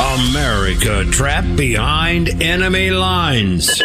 America 0.00 1.04
trapped 1.10 1.56
behind 1.56 2.40
enemy 2.40 2.90
lines. 2.90 3.82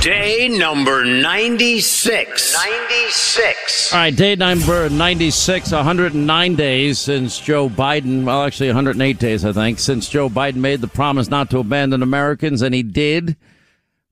Day 0.00 0.48
number 0.48 1.04
96. 1.04 2.54
96. 2.54 3.92
All 3.92 3.98
right, 3.98 4.16
day 4.16 4.36
number 4.36 4.88
96, 4.88 5.70
109 5.70 6.54
days 6.54 6.98
since 6.98 7.38
Joe 7.38 7.68
Biden, 7.68 8.24
well, 8.24 8.42
actually 8.44 8.68
108 8.68 9.18
days, 9.18 9.44
I 9.44 9.52
think, 9.52 9.78
since 9.80 10.08
Joe 10.08 10.30
Biden 10.30 10.56
made 10.56 10.80
the 10.80 10.88
promise 10.88 11.28
not 11.28 11.50
to 11.50 11.58
abandon 11.58 12.02
Americans, 12.02 12.62
and 12.62 12.74
he 12.74 12.82
did. 12.82 13.36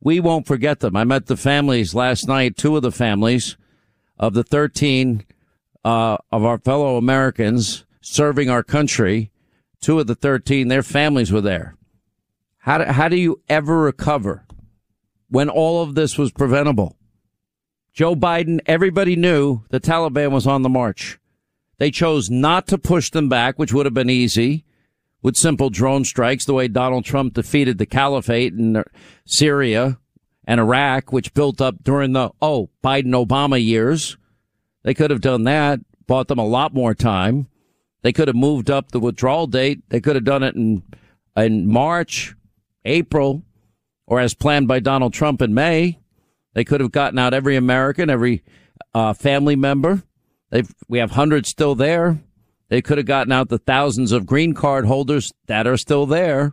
We 0.02 0.20
won't 0.20 0.46
forget 0.46 0.80
them. 0.80 0.96
I 0.96 1.04
met 1.04 1.26
the 1.26 1.38
families 1.38 1.94
last 1.94 2.28
night, 2.28 2.58
two 2.58 2.76
of 2.76 2.82
the 2.82 2.92
families 2.92 3.56
of 4.18 4.34
the 4.34 4.44
13 4.44 5.24
uh, 5.82 6.18
of 6.30 6.44
our 6.44 6.58
fellow 6.58 6.98
Americans 6.98 7.86
serving 8.02 8.50
our 8.50 8.62
country 8.62 9.31
two 9.82 10.00
of 10.00 10.06
the 10.06 10.14
13, 10.14 10.68
their 10.68 10.82
families 10.82 11.30
were 11.30 11.42
there. 11.42 11.76
How 12.58 12.78
do, 12.78 12.84
how 12.84 13.08
do 13.08 13.16
you 13.16 13.42
ever 13.48 13.78
recover 13.80 14.46
when 15.28 15.50
all 15.50 15.82
of 15.82 15.94
this 15.94 16.16
was 16.16 16.32
preventable? 16.32 16.96
Joe 17.92 18.14
Biden, 18.16 18.60
everybody 18.64 19.16
knew 19.16 19.64
the 19.68 19.80
Taliban 19.80 20.30
was 20.30 20.46
on 20.46 20.62
the 20.62 20.70
march. 20.70 21.18
They 21.78 21.90
chose 21.90 22.30
not 22.30 22.66
to 22.68 22.78
push 22.78 23.10
them 23.10 23.28
back, 23.28 23.58
which 23.58 23.72
would 23.72 23.84
have 23.84 23.94
been 23.94 24.08
easy 24.08 24.64
with 25.20 25.36
simple 25.36 25.70
drone 25.70 26.04
strikes, 26.04 26.44
the 26.44 26.54
way 26.54 26.68
Donald 26.68 27.04
Trump 27.04 27.34
defeated 27.34 27.78
the 27.78 27.86
caliphate 27.86 28.52
in 28.52 28.82
Syria 29.24 29.98
and 30.44 30.60
Iraq, 30.60 31.12
which 31.12 31.34
built 31.34 31.60
up 31.60 31.82
during 31.82 32.12
the, 32.12 32.30
oh, 32.40 32.70
Biden 32.82 33.12
Obama 33.12 33.62
years. 33.62 34.16
They 34.82 34.94
could 34.94 35.10
have 35.10 35.20
done 35.20 35.44
that, 35.44 35.80
bought 36.06 36.28
them 36.28 36.38
a 36.38 36.46
lot 36.46 36.74
more 36.74 36.94
time. 36.94 37.48
They 38.02 38.12
could 38.12 38.28
have 38.28 38.36
moved 38.36 38.70
up 38.70 38.90
the 38.90 39.00
withdrawal 39.00 39.46
date. 39.46 39.82
They 39.88 40.00
could 40.00 40.16
have 40.16 40.24
done 40.24 40.42
it 40.42 40.54
in 40.54 40.82
in 41.36 41.66
March, 41.66 42.34
April, 42.84 43.42
or 44.06 44.20
as 44.20 44.34
planned 44.34 44.68
by 44.68 44.80
Donald 44.80 45.14
Trump 45.14 45.40
in 45.40 45.54
May. 45.54 45.98
They 46.54 46.64
could 46.64 46.80
have 46.80 46.92
gotten 46.92 47.18
out 47.18 47.32
every 47.32 47.56
American, 47.56 48.10
every 48.10 48.42
uh, 48.92 49.14
family 49.14 49.56
member. 49.56 50.02
They've, 50.50 50.70
we 50.88 50.98
have 50.98 51.12
hundreds 51.12 51.48
still 51.48 51.74
there. 51.74 52.18
They 52.68 52.82
could 52.82 52.98
have 52.98 53.06
gotten 53.06 53.32
out 53.32 53.48
the 53.48 53.58
thousands 53.58 54.12
of 54.12 54.26
green 54.26 54.52
card 54.52 54.84
holders 54.84 55.32
that 55.46 55.66
are 55.66 55.78
still 55.78 56.04
there. 56.04 56.52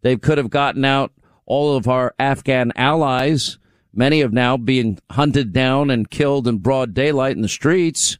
They 0.00 0.16
could 0.16 0.38
have 0.38 0.50
gotten 0.50 0.84
out 0.84 1.12
all 1.46 1.76
of 1.76 1.88
our 1.88 2.14
Afghan 2.18 2.72
allies. 2.76 3.58
Many 3.92 4.22
of 4.22 4.32
now 4.32 4.56
being 4.56 4.98
hunted 5.10 5.52
down 5.52 5.90
and 5.90 6.10
killed 6.10 6.48
in 6.48 6.58
broad 6.58 6.94
daylight 6.94 7.36
in 7.36 7.42
the 7.42 7.48
streets. 7.48 8.18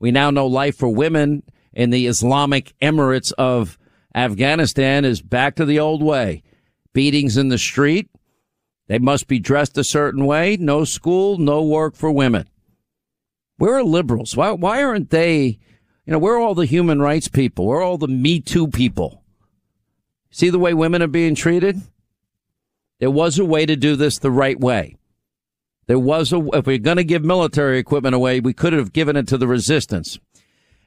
We 0.00 0.10
now 0.10 0.30
know 0.30 0.46
life 0.46 0.76
for 0.76 0.88
women 0.88 1.44
in 1.78 1.90
the 1.90 2.08
Islamic 2.08 2.74
Emirates 2.82 3.32
of 3.38 3.78
Afghanistan 4.12 5.04
is 5.04 5.22
back 5.22 5.54
to 5.54 5.64
the 5.64 5.78
old 5.78 6.02
way. 6.02 6.42
Beatings 6.92 7.36
in 7.36 7.50
the 7.50 7.56
street. 7.56 8.10
They 8.88 8.98
must 8.98 9.28
be 9.28 9.38
dressed 9.38 9.78
a 9.78 9.84
certain 9.84 10.26
way. 10.26 10.56
No 10.56 10.82
school, 10.82 11.38
no 11.38 11.62
work 11.62 11.94
for 11.94 12.10
women. 12.10 12.48
Where 13.58 13.76
are 13.76 13.84
liberals? 13.84 14.36
Why, 14.36 14.50
why 14.50 14.82
aren't 14.82 15.10
they, 15.10 15.60
you 16.04 16.12
know, 16.12 16.18
where 16.18 16.34
are 16.34 16.40
all 16.40 16.56
the 16.56 16.66
human 16.66 17.00
rights 17.00 17.28
people? 17.28 17.68
Where 17.68 17.78
are 17.78 17.84
all 17.84 17.98
the 17.98 18.08
Me 18.08 18.40
Too 18.40 18.66
people? 18.66 19.22
See 20.32 20.50
the 20.50 20.58
way 20.58 20.74
women 20.74 21.00
are 21.00 21.06
being 21.06 21.36
treated? 21.36 21.80
There 22.98 23.10
was 23.10 23.38
a 23.38 23.44
way 23.44 23.66
to 23.66 23.76
do 23.76 23.94
this 23.94 24.18
the 24.18 24.32
right 24.32 24.58
way. 24.58 24.96
There 25.86 25.98
was 25.98 26.32
a, 26.32 26.44
if 26.54 26.66
we're 26.66 26.78
going 26.78 26.96
to 26.96 27.04
give 27.04 27.24
military 27.24 27.78
equipment 27.78 28.16
away, 28.16 28.40
we 28.40 28.52
could 28.52 28.72
have 28.72 28.92
given 28.92 29.14
it 29.14 29.28
to 29.28 29.38
the 29.38 29.46
resistance. 29.46 30.18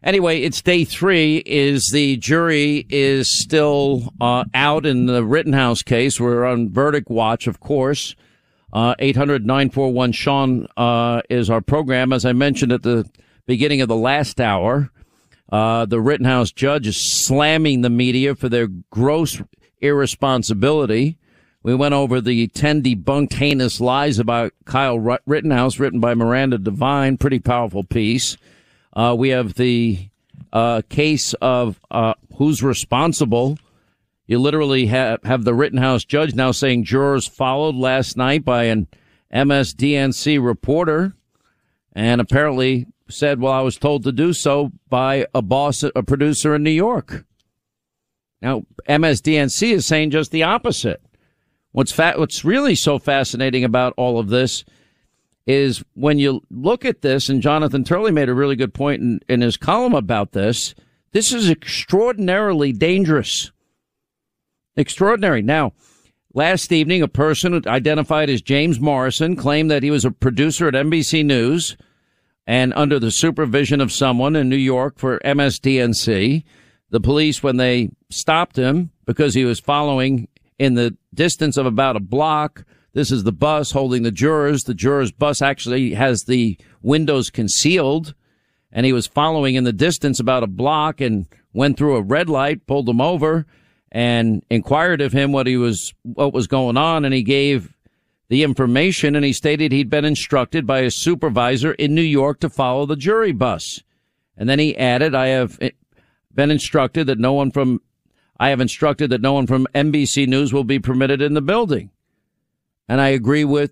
Anyway, 0.04 0.42
it's 0.42 0.62
day 0.62 0.84
three. 0.84 1.44
Is 1.46 1.92
the 1.94 2.18
jury 2.18 2.88
is 2.90 3.40
still 3.40 4.14
uh, 4.20 4.46
out 4.54 4.86
in 4.86 5.06
the 5.06 5.24
Rittenhouse 5.24 5.84
case? 5.84 6.20
We're 6.20 6.44
on 6.44 6.72
verdict 6.72 7.10
watch, 7.10 7.46
of 7.46 7.60
course. 7.60 8.16
Uh, 8.74 8.96
800 8.98 9.46
941 9.46 10.12
Sean 10.14 10.68
uh, 10.76 11.22
is 11.30 11.52
our 11.52 11.62
program. 11.62 12.14
As 12.14 12.26
I 12.26 12.34
mentioned 12.34 12.72
at 12.72 12.82
the 12.82 13.08
beginning 13.46 13.82
of 13.82 13.90
the 13.90 13.96
last 13.96 14.42
hour, 14.42 14.90
uh, 15.52 15.86
the 15.86 16.02
Rittenhouse 16.02 16.52
judge 16.52 16.88
is 16.88 17.26
slamming 17.26 17.82
the 17.82 17.90
media 17.90 18.34
for 18.34 18.50
their 18.50 18.68
gross 18.90 19.40
irresponsibility. 19.82 21.18
We 21.62 21.76
went 21.76 21.94
over 21.94 22.22
the 22.22 22.48
10 22.48 22.82
debunked 22.82 23.34
heinous 23.34 23.80
lies 23.80 24.18
about 24.18 24.54
Kyle 24.66 24.98
Rittenhouse, 24.98 25.78
written 25.78 26.00
by 26.00 26.16
Miranda 26.16 26.58
Devine. 26.58 27.18
Pretty 27.18 27.38
powerful 27.38 27.84
piece. 27.84 28.36
Uh, 28.94 29.16
we 29.18 29.30
have 29.30 29.54
the 29.56 30.10
uh, 30.52 30.82
case 30.90 31.34
of 31.36 31.80
uh, 31.90 32.14
who's 32.36 32.62
responsible. 32.62 33.58
You 34.28 34.40
literally 34.40 34.88
have, 34.88 35.24
have 35.24 35.44
the 35.44 35.54
Rittenhouse 35.54 36.06
judge 36.06 36.36
now 36.36 36.52
saying 36.52 36.84
jurors 36.84 37.28
followed 37.28 37.76
last 37.76 38.18
night 38.18 38.44
by 38.44 38.66
an 38.66 38.88
MSDNC 39.34 40.44
reporter 40.44 41.14
and 41.94 42.22
apparently 42.22 42.88
said, 43.10 43.40
well, 43.40 43.54
I 43.54 43.62
was 43.62 43.78
told 43.78 44.04
to 44.04 44.12
do 44.12 44.34
so 44.34 44.72
by 44.90 45.26
a 45.34 45.42
boss, 45.42 45.84
a 45.84 46.04
producer 46.04 46.56
in 46.56 46.64
New 46.64 46.72
York. 46.72 47.26
Now, 48.42 48.64
MSDNC 48.88 49.72
is 49.72 49.86
saying 49.86 50.12
just 50.12 50.32
the 50.32 50.44
opposite. 50.44 51.02
What's 51.74 51.92
fa- 51.92 52.16
what's 52.18 52.44
really 52.44 52.76
so 52.76 53.00
fascinating 53.00 53.64
about 53.64 53.94
all 53.96 54.20
of 54.20 54.30
this 54.30 54.66
is 55.48 55.84
when 55.94 56.20
you 56.20 56.42
look 56.50 56.86
at 56.86 57.02
this, 57.02 57.30
and 57.30 57.42
Jonathan 57.42 57.84
Turley 57.84 58.12
made 58.12 58.30
a 58.30 58.34
really 58.34 58.56
good 58.56 58.74
point 58.74 59.02
in, 59.02 59.20
in 59.28 59.42
his 59.42 59.58
column 59.58 59.94
about 59.94 60.34
this. 60.34 60.76
This 61.12 61.34
is 61.34 61.50
extraordinarily 61.50 62.72
dangerous. 62.72 63.52
Extraordinary. 64.78 65.42
Now, 65.42 65.74
last 66.34 66.72
evening, 66.72 67.02
a 67.02 67.08
person 67.08 67.62
identified 67.68 68.30
as 68.30 68.42
James 68.42 68.80
Morrison 68.80 69.36
claimed 69.36 69.70
that 69.72 69.84
he 69.84 69.92
was 69.92 70.06
a 70.06 70.12
producer 70.12 70.68
at 70.68 70.74
NBC 70.74 71.26
News. 71.26 71.76
and 72.48 72.74
under 72.76 73.00
the 73.00 73.12
supervision 73.12 73.80
of 73.80 73.92
someone 73.92 74.36
in 74.36 74.50
New 74.50 74.56
York 74.56 74.98
for 74.98 75.20
MSDNC. 75.20 76.44
The 76.90 77.00
police, 77.00 77.44
when 77.44 77.58
they 77.58 77.92
stopped 78.10 78.58
him 78.58 78.92
because 79.06 79.34
he 79.34 79.46
was 79.46 79.60
following 79.60 80.28
in 80.58 80.74
the 80.74 80.98
distance 81.14 81.56
of 81.56 81.66
about 81.66 81.96
a 81.96 82.02
block, 82.02 82.66
this 82.94 83.12
is 83.12 83.24
the 83.24 83.32
bus 83.32 83.72
holding 83.72 84.04
the 84.04 84.12
jurors. 84.12 84.64
The 84.64 84.74
jurors' 84.74 85.12
bus 85.12 85.42
actually 85.42 85.94
has 85.94 86.24
the 86.24 86.58
windows 86.82 87.30
concealed, 87.30 88.14
and 88.72 88.86
he 88.86 88.94
was 88.94 89.08
following 89.08 89.56
in 89.56 89.64
the 89.64 89.74
distance 89.74 90.20
about 90.20 90.44
a 90.44 90.48
block 90.48 91.00
and 91.00 91.28
went 91.54 91.78
through 91.78 91.96
a 91.96 92.02
red 92.02 92.30
light, 92.30 92.68
pulled 92.68 92.90
him 92.90 93.02
over, 93.02 93.46
and 93.92 94.44
inquired 94.50 95.02
of 95.02 95.14
him 95.14 95.32
what 95.32 95.48
he 95.48 95.58
was, 95.58 95.94
what 96.04 96.34
was 96.34 96.48
going 96.48 96.78
on, 96.78 97.06
and 97.06 97.14
he 97.14 97.24
gave 97.24 97.76
the 98.30 98.44
information, 98.44 99.16
and 99.16 99.26
he 99.26 99.34
stated 99.34 99.72
he'd 99.72 99.90
been 99.90 100.06
instructed 100.06 100.66
by 100.66 100.82
his 100.82 100.96
supervisor 100.96 101.74
in 101.74 101.94
New 101.94 102.02
York 102.02 102.40
to 102.40 102.50
follow 102.50 102.86
the 102.86 102.96
jury 102.96 103.34
bus. 103.34 103.84
And 104.38 104.50
then 104.50 104.60
he 104.60 104.78
added, 104.78 105.14
I 105.14 105.28
have 105.28 105.58
eh, 105.62 105.72
been 106.34 106.52
instructed 106.52 107.08
that 107.08 107.20
no 107.20 107.34
one 107.34 107.52
from, 107.52 107.82
I 108.40 108.50
have 108.50 108.62
instructed 108.62 109.10
that 109.10 109.22
no 109.22 109.34
one 109.34 109.48
from 109.48 109.68
NBC 109.76 110.28
News 110.28 110.54
will 110.54 110.64
be 110.64 110.80
permitted 110.80 111.22
in 111.22 111.34
the 111.34 111.42
building. 111.42 111.92
And 112.88 113.00
I 113.00 113.10
agree 113.10 113.46
with, 113.46 113.72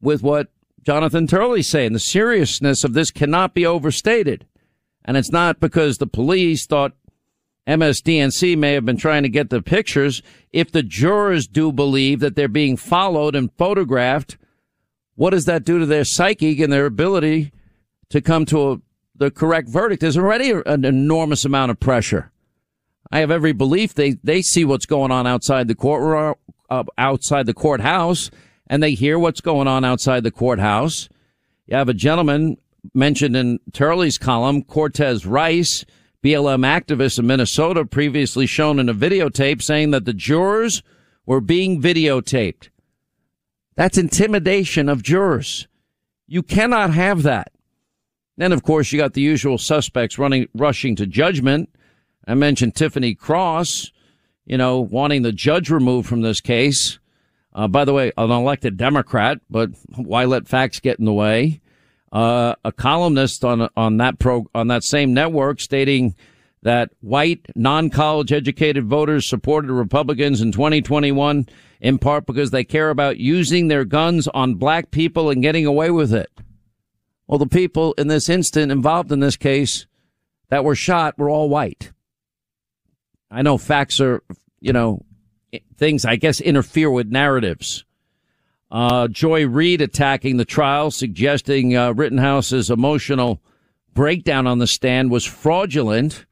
with 0.00 0.22
what 0.22 0.48
Jonathan 0.82 1.26
Turley's 1.26 1.68
saying. 1.68 1.92
The 1.92 1.98
seriousness 1.98 2.84
of 2.84 2.94
this 2.94 3.10
cannot 3.10 3.54
be 3.54 3.66
overstated. 3.66 4.46
And 5.04 5.16
it's 5.16 5.32
not 5.32 5.60
because 5.60 5.98
the 5.98 6.06
police 6.06 6.66
thought 6.66 6.92
MSDNC 7.66 8.56
may 8.56 8.72
have 8.72 8.84
been 8.84 8.96
trying 8.96 9.22
to 9.22 9.28
get 9.28 9.50
the 9.50 9.62
pictures. 9.62 10.22
If 10.52 10.72
the 10.72 10.82
jurors 10.82 11.46
do 11.46 11.72
believe 11.72 12.20
that 12.20 12.34
they're 12.34 12.48
being 12.48 12.76
followed 12.76 13.36
and 13.36 13.52
photographed, 13.52 14.36
what 15.14 15.30
does 15.30 15.44
that 15.44 15.64
do 15.64 15.78
to 15.78 15.86
their 15.86 16.04
psyche 16.04 16.62
and 16.62 16.72
their 16.72 16.86
ability 16.86 17.52
to 18.10 18.20
come 18.20 18.44
to 18.46 18.72
a, 18.72 18.80
the 19.14 19.30
correct 19.30 19.68
verdict? 19.68 20.00
There's 20.00 20.18
already 20.18 20.50
an 20.50 20.84
enormous 20.84 21.44
amount 21.44 21.70
of 21.70 21.78
pressure. 21.78 22.32
I 23.10 23.18
have 23.18 23.30
every 23.30 23.52
belief 23.52 23.94
they, 23.94 24.12
they 24.24 24.42
see 24.42 24.64
what's 24.64 24.86
going 24.86 25.10
on 25.10 25.26
outside 25.26 25.68
the 25.68 25.74
court, 25.74 26.36
uh, 26.72 26.84
outside 26.96 27.44
the 27.44 27.54
courthouse, 27.54 28.30
and 28.66 28.82
they 28.82 28.94
hear 28.94 29.18
what's 29.18 29.42
going 29.42 29.68
on 29.68 29.84
outside 29.84 30.22
the 30.22 30.30
courthouse. 30.30 31.08
You 31.66 31.76
have 31.76 31.90
a 31.90 31.94
gentleman 31.94 32.56
mentioned 32.94 33.36
in 33.36 33.60
Turley's 33.72 34.16
column, 34.16 34.62
Cortez 34.62 35.26
Rice, 35.26 35.84
BLM 36.24 36.64
activist 36.64 37.18
in 37.18 37.26
Minnesota 37.26 37.84
previously 37.84 38.46
shown 38.46 38.78
in 38.78 38.88
a 38.88 38.94
videotape 38.94 39.60
saying 39.60 39.90
that 39.90 40.06
the 40.06 40.14
jurors 40.14 40.82
were 41.26 41.40
being 41.40 41.82
videotaped. 41.82 42.70
That's 43.74 43.98
intimidation 43.98 44.88
of 44.88 45.02
jurors. 45.02 45.68
You 46.26 46.42
cannot 46.42 46.94
have 46.94 47.22
that. 47.24 47.52
Then, 48.38 48.52
of 48.52 48.62
course, 48.62 48.92
you 48.92 48.98
got 48.98 49.12
the 49.12 49.20
usual 49.20 49.58
suspects 49.58 50.18
running, 50.18 50.48
rushing 50.54 50.96
to 50.96 51.06
judgment. 51.06 51.68
I 52.26 52.34
mentioned 52.34 52.74
Tiffany 52.74 53.14
Cross, 53.14 53.92
you 54.46 54.58
know, 54.58 54.80
wanting 54.80 55.22
the 55.22 55.32
judge 55.32 55.70
removed 55.70 56.08
from 56.08 56.22
this 56.22 56.40
case. 56.40 56.98
Uh, 57.54 57.68
by 57.68 57.84
the 57.84 57.92
way, 57.92 58.12
an 58.16 58.30
elected 58.30 58.76
Democrat, 58.76 59.38
but 59.50 59.70
why 59.96 60.24
let 60.24 60.48
facts 60.48 60.80
get 60.80 60.98
in 60.98 61.04
the 61.04 61.12
way? 61.12 61.60
uh, 62.12 62.54
a 62.64 62.70
columnist 62.70 63.44
on 63.44 63.68
on 63.76 63.96
that 63.96 64.18
pro 64.18 64.46
on 64.54 64.68
that 64.68 64.84
same 64.84 65.14
network 65.14 65.60
stating 65.60 66.14
that 66.62 66.90
white 67.00 67.44
non-college 67.56 68.32
educated 68.32 68.84
voters 68.84 69.26
supported 69.26 69.72
Republicans 69.72 70.40
in 70.40 70.52
2021 70.52 71.46
in 71.80 71.98
part 71.98 72.26
because 72.26 72.50
they 72.50 72.62
care 72.62 72.90
about 72.90 73.16
using 73.16 73.66
their 73.66 73.84
guns 73.84 74.28
on 74.28 74.54
black 74.54 74.92
people 74.92 75.30
and 75.30 75.42
getting 75.42 75.66
away 75.66 75.90
with 75.90 76.14
it. 76.14 76.30
Well, 77.26 77.38
the 77.38 77.46
people 77.46 77.94
in 77.94 78.06
this 78.06 78.28
instant 78.28 78.70
involved 78.70 79.10
in 79.10 79.18
this 79.18 79.36
case 79.36 79.86
that 80.50 80.64
were 80.64 80.76
shot 80.76 81.18
were 81.18 81.30
all 81.30 81.48
white. 81.48 81.90
I 83.32 83.40
know 83.42 83.56
facts 83.56 83.98
are, 84.00 84.22
you 84.60 84.74
know, 84.74 85.04
things 85.76 86.04
I 86.04 86.16
guess 86.16 86.40
interfere 86.40 86.90
with 86.90 87.08
narratives. 87.08 87.84
Uh, 88.70 89.08
Joy 89.08 89.46
Reid 89.46 89.80
attacking 89.80 90.36
the 90.36 90.44
trial, 90.44 90.90
suggesting 90.90 91.76
uh, 91.76 91.92
Rittenhouse's 91.92 92.70
emotional 92.70 93.42
breakdown 93.94 94.46
on 94.46 94.58
the 94.58 94.66
stand 94.66 95.10
was 95.10 95.24
fraudulent. 95.24 96.26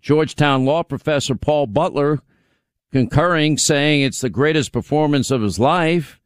Georgetown 0.00 0.64
law 0.64 0.82
professor 0.82 1.34
Paul 1.34 1.66
Butler 1.66 2.20
concurring, 2.92 3.56
saying 3.56 4.02
it's 4.02 4.20
the 4.20 4.30
greatest 4.30 4.72
performance 4.72 5.30
of 5.30 5.42
his 5.42 5.58
life. 5.58 6.20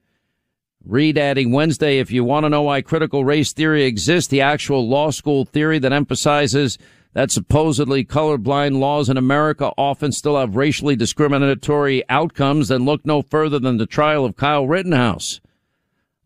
Reid 0.84 1.16
adding 1.18 1.50
Wednesday, 1.52 1.98
if 1.98 2.10
you 2.10 2.24
want 2.24 2.44
to 2.44 2.50
know 2.50 2.62
why 2.62 2.82
critical 2.82 3.24
race 3.24 3.52
theory 3.52 3.84
exists, 3.84 4.28
the 4.28 4.40
actual 4.40 4.88
law 4.88 5.10
school 5.10 5.44
theory 5.44 5.78
that 5.78 5.92
emphasizes 5.92 6.78
that 7.14 7.30
supposedly 7.30 8.04
colorblind 8.04 8.78
laws 8.78 9.08
in 9.08 9.16
America 9.16 9.72
often 9.78 10.12
still 10.12 10.36
have 10.36 10.56
racially 10.56 10.96
discriminatory 10.96 12.02
outcomes, 12.08 12.68
then 12.68 12.84
look 12.84 13.06
no 13.06 13.22
further 13.22 13.58
than 13.58 13.78
the 13.78 13.86
trial 13.86 14.24
of 14.24 14.36
Kyle 14.36 14.66
Rittenhouse. 14.66 15.40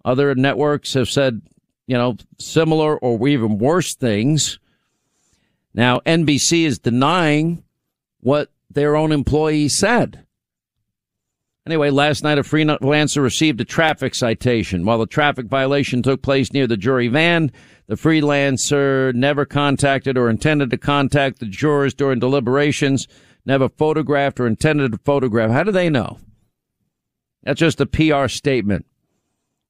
Other 0.04 0.34
networks 0.34 0.94
have 0.94 1.08
said, 1.08 1.42
you 1.86 1.96
know, 1.96 2.16
similar 2.38 2.98
or 2.98 3.28
even 3.28 3.58
worse 3.58 3.94
things. 3.94 4.58
Now, 5.74 6.00
NBC 6.00 6.64
is 6.64 6.78
denying 6.78 7.62
what 8.20 8.50
their 8.70 8.96
own 8.96 9.12
employee 9.12 9.68
said. 9.68 10.24
Anyway, 11.68 11.90
last 11.90 12.24
night 12.24 12.38
a 12.38 12.42
freelancer 12.42 13.22
received 13.22 13.60
a 13.60 13.64
traffic 13.64 14.14
citation. 14.14 14.86
While 14.86 15.00
the 15.00 15.06
traffic 15.06 15.48
violation 15.48 16.02
took 16.02 16.22
place 16.22 16.50
near 16.50 16.66
the 16.66 16.78
jury 16.78 17.08
van, 17.08 17.52
the 17.88 17.96
freelancer 17.96 19.12
never 19.14 19.44
contacted 19.44 20.16
or 20.16 20.30
intended 20.30 20.70
to 20.70 20.78
contact 20.78 21.40
the 21.40 21.44
jurors 21.44 21.92
during 21.92 22.20
deliberations, 22.20 23.06
never 23.44 23.68
photographed 23.68 24.40
or 24.40 24.46
intended 24.46 24.92
to 24.92 24.98
photograph. 25.04 25.50
How 25.50 25.62
do 25.62 25.70
they 25.70 25.90
know? 25.90 26.18
That's 27.42 27.60
just 27.60 27.82
a 27.82 27.86
PR 27.86 28.28
statement. 28.28 28.86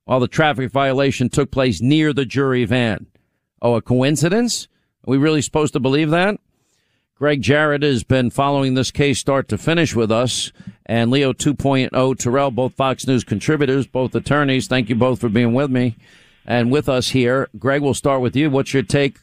While 0.04 0.20
the 0.20 0.28
traffic 0.28 0.70
violation 0.70 1.28
took 1.30 1.50
place 1.50 1.80
near 1.80 2.12
the 2.12 2.24
jury 2.24 2.64
van. 2.64 3.08
Oh, 3.60 3.74
a 3.74 3.82
coincidence? 3.82 4.68
Are 5.04 5.10
we 5.10 5.18
really 5.18 5.42
supposed 5.42 5.72
to 5.72 5.80
believe 5.80 6.10
that? 6.10 6.38
Greg 7.16 7.42
Jarrett 7.42 7.82
has 7.82 8.04
been 8.04 8.30
following 8.30 8.74
this 8.74 8.92
case 8.92 9.18
start 9.18 9.48
to 9.48 9.58
finish 9.58 9.96
with 9.96 10.12
us, 10.12 10.52
and 10.88 11.10
Leo 11.10 11.32
2.0 11.32 12.18
Terrell, 12.18 12.50
both 12.50 12.74
Fox 12.74 13.06
News 13.06 13.22
contributors, 13.22 13.86
both 13.86 14.14
attorneys. 14.14 14.66
Thank 14.66 14.88
you 14.88 14.94
both 14.94 15.20
for 15.20 15.28
being 15.28 15.52
with 15.52 15.70
me 15.70 15.96
and 16.46 16.70
with 16.70 16.88
us 16.88 17.10
here. 17.10 17.48
Greg, 17.58 17.82
we'll 17.82 17.94
start 17.94 18.22
with 18.22 18.34
you. 18.34 18.50
What's 18.50 18.72
your 18.72 18.82
take? 18.82 19.18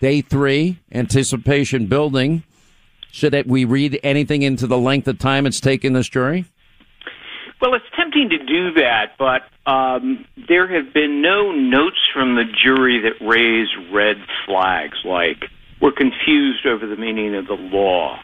Day 0.00 0.22
three, 0.22 0.78
anticipation 0.90 1.86
building. 1.86 2.42
Should 3.12 3.46
we 3.46 3.64
read 3.64 4.00
anything 4.02 4.42
into 4.42 4.66
the 4.66 4.78
length 4.78 5.06
of 5.08 5.18
time 5.18 5.46
it's 5.46 5.60
taken 5.60 5.92
this 5.92 6.08
jury? 6.08 6.46
Well, 7.60 7.74
it's 7.74 7.84
tempting 7.94 8.30
to 8.30 8.38
do 8.38 8.72
that, 8.80 9.18
but 9.18 9.42
um, 9.70 10.24
there 10.48 10.66
have 10.66 10.94
been 10.94 11.20
no 11.20 11.52
notes 11.52 11.98
from 12.14 12.36
the 12.36 12.44
jury 12.44 13.00
that 13.00 13.22
raise 13.22 13.68
red 13.92 14.16
flags 14.46 14.96
like 15.04 15.44
we're 15.80 15.92
confused 15.92 16.66
over 16.66 16.86
the 16.86 16.96
meaning 16.96 17.34
of 17.34 17.46
the 17.46 17.54
law, 17.54 18.22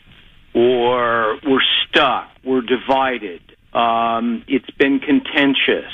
or 0.56 1.38
we're 1.46 1.60
stuck, 1.86 2.30
we're 2.42 2.62
divided, 2.62 3.42
um, 3.74 4.42
it's 4.48 4.70
been 4.70 4.98
contentious. 5.00 5.92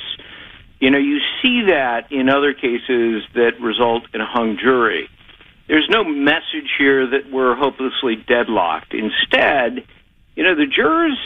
You 0.79 0.91
know, 0.91 0.99
you 0.99 1.19
see 1.43 1.65
that 1.67 2.13
in 2.13 2.29
other 2.29 2.55
cases 2.55 3.25
that 3.35 3.61
result 3.61 4.05
in 4.15 4.21
a 4.21 4.27
hung 4.27 4.57
jury. 4.57 5.09
There's 5.67 5.89
no 5.91 6.05
message 6.05 6.71
here 6.79 7.09
that 7.09 7.31
we're 7.33 7.57
hopelessly 7.57 8.17
deadlocked. 8.17 8.95
Instead, 8.95 9.85
you 10.37 10.45
know, 10.45 10.55
the 10.55 10.67
jurors 10.67 11.19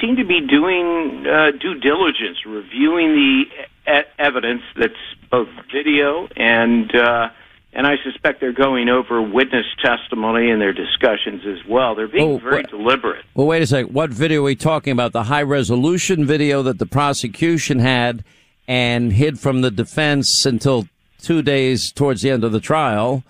seem 0.00 0.16
to 0.16 0.24
be 0.24 0.40
doing 0.40 1.24
uh, 1.26 1.52
due 1.52 1.78
diligence, 1.78 2.38
reviewing 2.44 3.14
the 3.14 3.92
e- 3.92 4.10
evidence 4.18 4.62
that's 4.76 4.94
both 5.30 5.48
video 5.72 6.26
and 6.36 6.94
uh, 6.94 7.28
and 7.76 7.86
I 7.86 7.96
suspect 8.02 8.40
they're 8.40 8.54
going 8.54 8.88
over 8.88 9.20
witness 9.20 9.66
testimony 9.84 10.48
in 10.48 10.58
their 10.58 10.72
discussions 10.72 11.42
as 11.46 11.58
well. 11.68 11.94
They're 11.94 12.08
being 12.08 12.36
oh, 12.36 12.38
very 12.38 12.62
deliberate. 12.62 13.22
Well, 13.34 13.46
wait 13.46 13.60
a 13.60 13.66
second. 13.66 13.92
What 13.92 14.08
video 14.08 14.40
are 14.40 14.44
we 14.44 14.56
talking 14.56 14.94
about? 14.94 15.12
The 15.12 15.24
high 15.24 15.42
resolution 15.42 16.24
video 16.24 16.62
that 16.62 16.78
the 16.78 16.86
prosecution 16.86 17.78
had 17.78 18.24
and 18.66 19.12
hid 19.12 19.38
from 19.38 19.60
the 19.60 19.70
defense 19.70 20.46
until 20.46 20.88
two 21.20 21.42
days 21.42 21.92
towards 21.92 22.22
the 22.22 22.30
end 22.30 22.44
of 22.44 22.52
the 22.52 22.60
trial. 22.60 23.22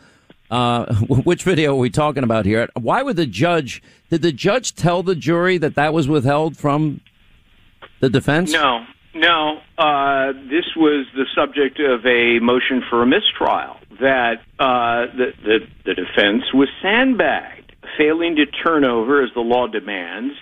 Uh, 0.48 0.94
which 1.08 1.42
video 1.42 1.72
are 1.72 1.80
we 1.80 1.90
talking 1.90 2.22
about 2.22 2.46
here? 2.46 2.68
Why 2.74 3.02
would 3.02 3.16
the 3.16 3.26
judge? 3.26 3.82
Did 4.10 4.22
the 4.22 4.30
judge 4.30 4.76
tell 4.76 5.02
the 5.02 5.16
jury 5.16 5.58
that 5.58 5.74
that 5.74 5.92
was 5.92 6.06
withheld 6.06 6.56
from 6.56 7.00
the 7.98 8.08
defense? 8.08 8.52
No, 8.52 8.86
no. 9.16 9.60
Uh, 9.78 10.32
this 10.48 10.64
was 10.76 11.06
the 11.14 11.26
subject 11.34 11.80
of 11.80 12.04
a 12.06 12.38
motion 12.40 12.82
for 12.88 13.02
a 13.02 13.06
mistrial 13.06 13.76
that 14.00 14.42
uh, 14.58 15.06
the, 15.16 15.32
the, 15.42 15.58
the 15.84 15.94
defense 15.94 16.44
was 16.52 16.68
sandbagged, 16.82 17.74
failing 17.96 18.36
to 18.36 18.46
turn 18.46 18.84
over, 18.84 19.22
as 19.22 19.30
the 19.34 19.40
law 19.40 19.66
demands, 19.66 20.34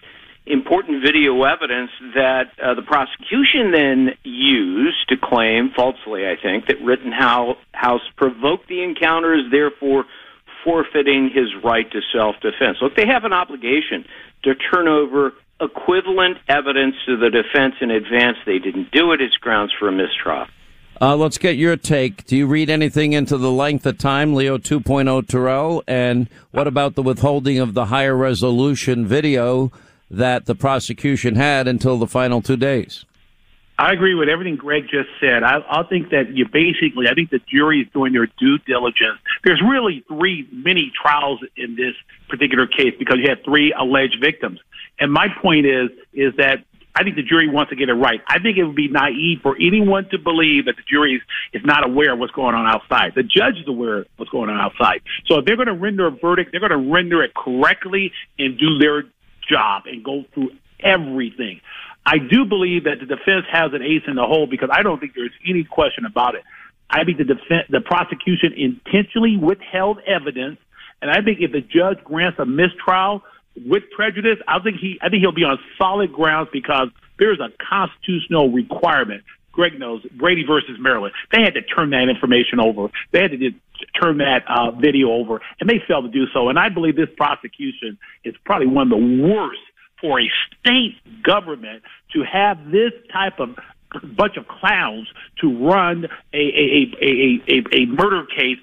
important 0.46 1.02
video 1.02 1.42
evidence 1.44 1.90
that 2.14 2.50
uh, 2.62 2.74
the 2.74 2.82
prosecution 2.82 3.72
then 3.72 4.10
used 4.24 5.08
to 5.08 5.16
claim, 5.16 5.70
falsely, 5.74 6.26
I 6.26 6.36
think, 6.40 6.66
that 6.66 6.82
Rittenhouse 6.82 8.02
provoked 8.16 8.68
the 8.68 8.82
encounters, 8.82 9.50
therefore 9.50 10.04
forfeiting 10.62 11.30
his 11.32 11.48
right 11.62 11.90
to 11.92 12.00
self 12.12 12.36
defense. 12.40 12.78
Look, 12.80 12.96
they 12.96 13.06
have 13.06 13.24
an 13.24 13.32
obligation 13.32 14.04
to 14.44 14.54
turn 14.54 14.88
over 14.88 15.32
equivalent 15.64 16.38
evidence 16.48 16.94
to 17.06 17.16
the 17.16 17.30
defense 17.30 17.74
in 17.80 17.90
advance. 17.90 18.38
They 18.46 18.58
didn't 18.58 18.90
do 18.92 19.12
it. 19.12 19.20
It's 19.20 19.36
grounds 19.36 19.72
for 19.78 19.88
a 19.88 19.92
mistrial. 19.92 20.46
Uh, 21.00 21.16
let's 21.16 21.38
get 21.38 21.56
your 21.56 21.76
take. 21.76 22.24
Do 22.24 22.36
you 22.36 22.46
read 22.46 22.70
anything 22.70 23.14
into 23.14 23.36
the 23.36 23.50
length 23.50 23.84
of 23.84 23.98
time, 23.98 24.34
Leo 24.34 24.58
2.0 24.58 25.26
Terrell? 25.26 25.82
And 25.88 26.28
what 26.52 26.68
about 26.68 26.94
the 26.94 27.02
withholding 27.02 27.58
of 27.58 27.74
the 27.74 27.86
higher 27.86 28.16
resolution 28.16 29.06
video 29.06 29.72
that 30.10 30.46
the 30.46 30.54
prosecution 30.54 31.34
had 31.34 31.66
until 31.66 31.98
the 31.98 32.06
final 32.06 32.40
two 32.40 32.56
days? 32.56 33.04
I 33.78 33.92
agree 33.92 34.14
with 34.14 34.28
everything 34.28 34.56
Greg 34.56 34.84
just 34.84 35.08
said. 35.20 35.42
I, 35.42 35.58
I 35.68 35.82
think 35.84 36.10
that 36.10 36.30
you 36.30 36.46
basically, 36.46 37.08
I 37.08 37.14
think 37.14 37.30
the 37.30 37.40
jury 37.40 37.80
is 37.80 37.88
doing 37.92 38.12
their 38.12 38.26
due 38.38 38.58
diligence. 38.58 39.18
There's 39.42 39.60
really 39.60 40.04
three 40.06 40.48
mini 40.52 40.92
trials 40.94 41.40
in 41.56 41.74
this 41.74 41.94
particular 42.28 42.66
case 42.66 42.94
because 42.98 43.18
you 43.18 43.28
had 43.28 43.44
three 43.44 43.72
alleged 43.72 44.18
victims. 44.20 44.60
And 45.00 45.12
my 45.12 45.26
point 45.42 45.66
is, 45.66 45.90
is 46.12 46.36
that 46.36 46.64
I 46.94 47.02
think 47.02 47.16
the 47.16 47.22
jury 47.22 47.48
wants 47.48 47.70
to 47.70 47.76
get 47.76 47.88
it 47.88 47.94
right. 47.94 48.20
I 48.28 48.38
think 48.38 48.56
it 48.56 48.64
would 48.64 48.76
be 48.76 48.86
naive 48.86 49.40
for 49.42 49.56
anyone 49.56 50.08
to 50.10 50.18
believe 50.18 50.66
that 50.66 50.76
the 50.76 50.82
jury 50.88 51.20
is 51.52 51.62
not 51.64 51.84
aware 51.84 52.12
of 52.12 52.20
what's 52.20 52.32
going 52.32 52.54
on 52.54 52.66
outside. 52.66 53.14
The 53.16 53.24
judge 53.24 53.56
is 53.56 53.66
aware 53.66 53.98
of 53.98 54.06
what's 54.16 54.30
going 54.30 54.50
on 54.50 54.60
outside. 54.60 55.00
So 55.26 55.38
if 55.38 55.44
they're 55.44 55.56
going 55.56 55.66
to 55.66 55.74
render 55.74 56.06
a 56.06 56.12
verdict, 56.12 56.52
they're 56.52 56.60
going 56.60 56.70
to 56.70 56.92
render 56.92 57.24
it 57.24 57.34
correctly 57.34 58.12
and 58.38 58.56
do 58.56 58.78
their 58.78 59.02
job 59.50 59.84
and 59.86 60.04
go 60.04 60.24
through 60.32 60.52
everything. 60.78 61.60
I 62.06 62.18
do 62.18 62.44
believe 62.44 62.84
that 62.84 63.00
the 63.00 63.06
defense 63.06 63.46
has 63.50 63.72
an 63.72 63.82
ace 63.82 64.02
in 64.06 64.16
the 64.16 64.24
hole 64.24 64.46
because 64.46 64.68
I 64.72 64.82
don't 64.82 65.00
think 65.00 65.12
there's 65.14 65.32
any 65.48 65.64
question 65.64 66.04
about 66.04 66.34
it. 66.34 66.42
I 66.90 67.04
think 67.04 67.18
the 67.18 67.24
defense, 67.24 67.66
the 67.70 67.80
prosecution 67.80 68.52
intentionally 68.56 69.36
withheld 69.36 70.00
evidence, 70.06 70.58
and 71.00 71.10
I 71.10 71.22
think 71.22 71.40
if 71.40 71.52
the 71.52 71.60
judge 71.60 72.02
grants 72.04 72.38
a 72.38 72.44
mistrial, 72.44 73.22
with 73.56 73.84
prejudice, 73.94 74.38
I 74.48 74.58
think 74.60 74.78
he 74.80 74.98
I 75.00 75.08
think 75.08 75.20
he'll 75.20 75.32
be 75.32 75.44
on 75.44 75.58
solid 75.78 76.12
grounds 76.12 76.48
because 76.52 76.88
there's 77.18 77.40
a 77.40 77.50
constitutional 77.62 78.50
requirement. 78.50 79.22
Greg 79.52 79.78
knows 79.78 80.02
Brady 80.16 80.44
versus 80.44 80.76
Maryland. 80.80 81.14
They 81.30 81.42
had 81.42 81.54
to 81.54 81.62
turn 81.62 81.90
that 81.90 82.08
information 82.08 82.58
over. 82.58 82.88
They 83.12 83.22
had 83.22 83.30
to 83.30 83.50
turn 84.00 84.18
that 84.18 84.42
uh, 84.48 84.72
video 84.72 85.12
over, 85.12 85.40
and 85.60 85.70
they 85.70 85.80
failed 85.86 86.04
to 86.04 86.10
do 86.10 86.26
so. 86.32 86.48
And 86.48 86.58
I 86.58 86.68
believe 86.68 86.96
this 86.96 87.08
prosecution 87.16 87.96
is 88.24 88.34
probably 88.44 88.66
one 88.66 88.90
of 88.92 88.98
the 88.98 89.22
worst 89.22 89.60
for 90.04 90.20
a 90.20 90.30
state 90.60 90.96
government 91.22 91.82
to 92.12 92.22
have 92.30 92.70
this 92.70 92.92
type 93.10 93.40
of 93.40 93.56
bunch 94.14 94.36
of 94.36 94.46
clowns 94.46 95.08
to 95.40 95.66
run 95.66 96.04
a 96.34 96.36
a, 96.36 96.92
a, 97.00 97.42
a, 97.48 97.62
a, 97.72 97.86
murder 97.86 98.26
case. 98.26 98.58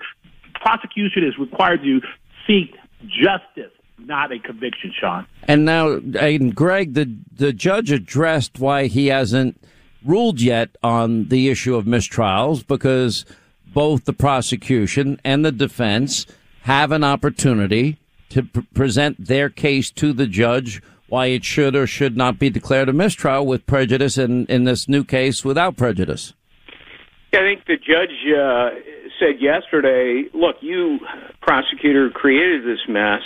Prosecution 0.53 1.23
is 1.23 1.33
required 1.39 1.81
to 1.81 2.01
seek 2.45 2.75
justice 3.07 3.71
not 3.97 4.31
a 4.31 4.39
conviction, 4.39 4.91
Sean. 4.99 5.27
And 5.43 5.63
now, 5.65 5.99
and 6.19 6.55
Greg, 6.55 6.93
the 6.93 7.17
the 7.35 7.53
judge 7.53 7.91
addressed 7.91 8.59
why 8.59 8.85
he 8.85 9.07
hasn't 9.07 9.63
ruled 10.05 10.41
yet 10.41 10.75
on 10.83 11.29
the 11.29 11.49
issue 11.49 11.75
of 11.75 11.85
mistrials 11.85 12.65
because 12.65 13.25
both 13.73 14.05
the 14.05 14.13
prosecution 14.13 15.19
and 15.23 15.43
the 15.45 15.51
defense 15.51 16.25
have 16.63 16.91
an 16.91 17.03
opportunity 17.03 17.97
to 18.29 18.43
pr- 18.43 18.61
present 18.73 19.23
their 19.27 19.49
case 19.49 19.91
to 19.91 20.13
the 20.13 20.27
judge 20.27 20.81
why 21.11 21.25
it 21.25 21.43
should 21.43 21.75
or 21.75 21.85
should 21.85 22.15
not 22.15 22.39
be 22.39 22.49
declared 22.49 22.87
a 22.87 22.93
mistrial 22.93 23.45
with 23.45 23.65
prejudice 23.65 24.17
and 24.17 24.49
in 24.49 24.63
this 24.63 24.87
new 24.87 25.03
case 25.03 25.43
without 25.43 25.75
prejudice. 25.75 26.33
I 27.33 27.39
think 27.39 27.65
the 27.65 27.75
judge 27.75 28.15
uh, 28.31 28.69
said 29.19 29.41
yesterday, 29.41 30.29
look, 30.33 30.55
you 30.61 30.99
prosecutor 31.41 32.09
created 32.11 32.63
this 32.63 32.79
mess 32.87 33.21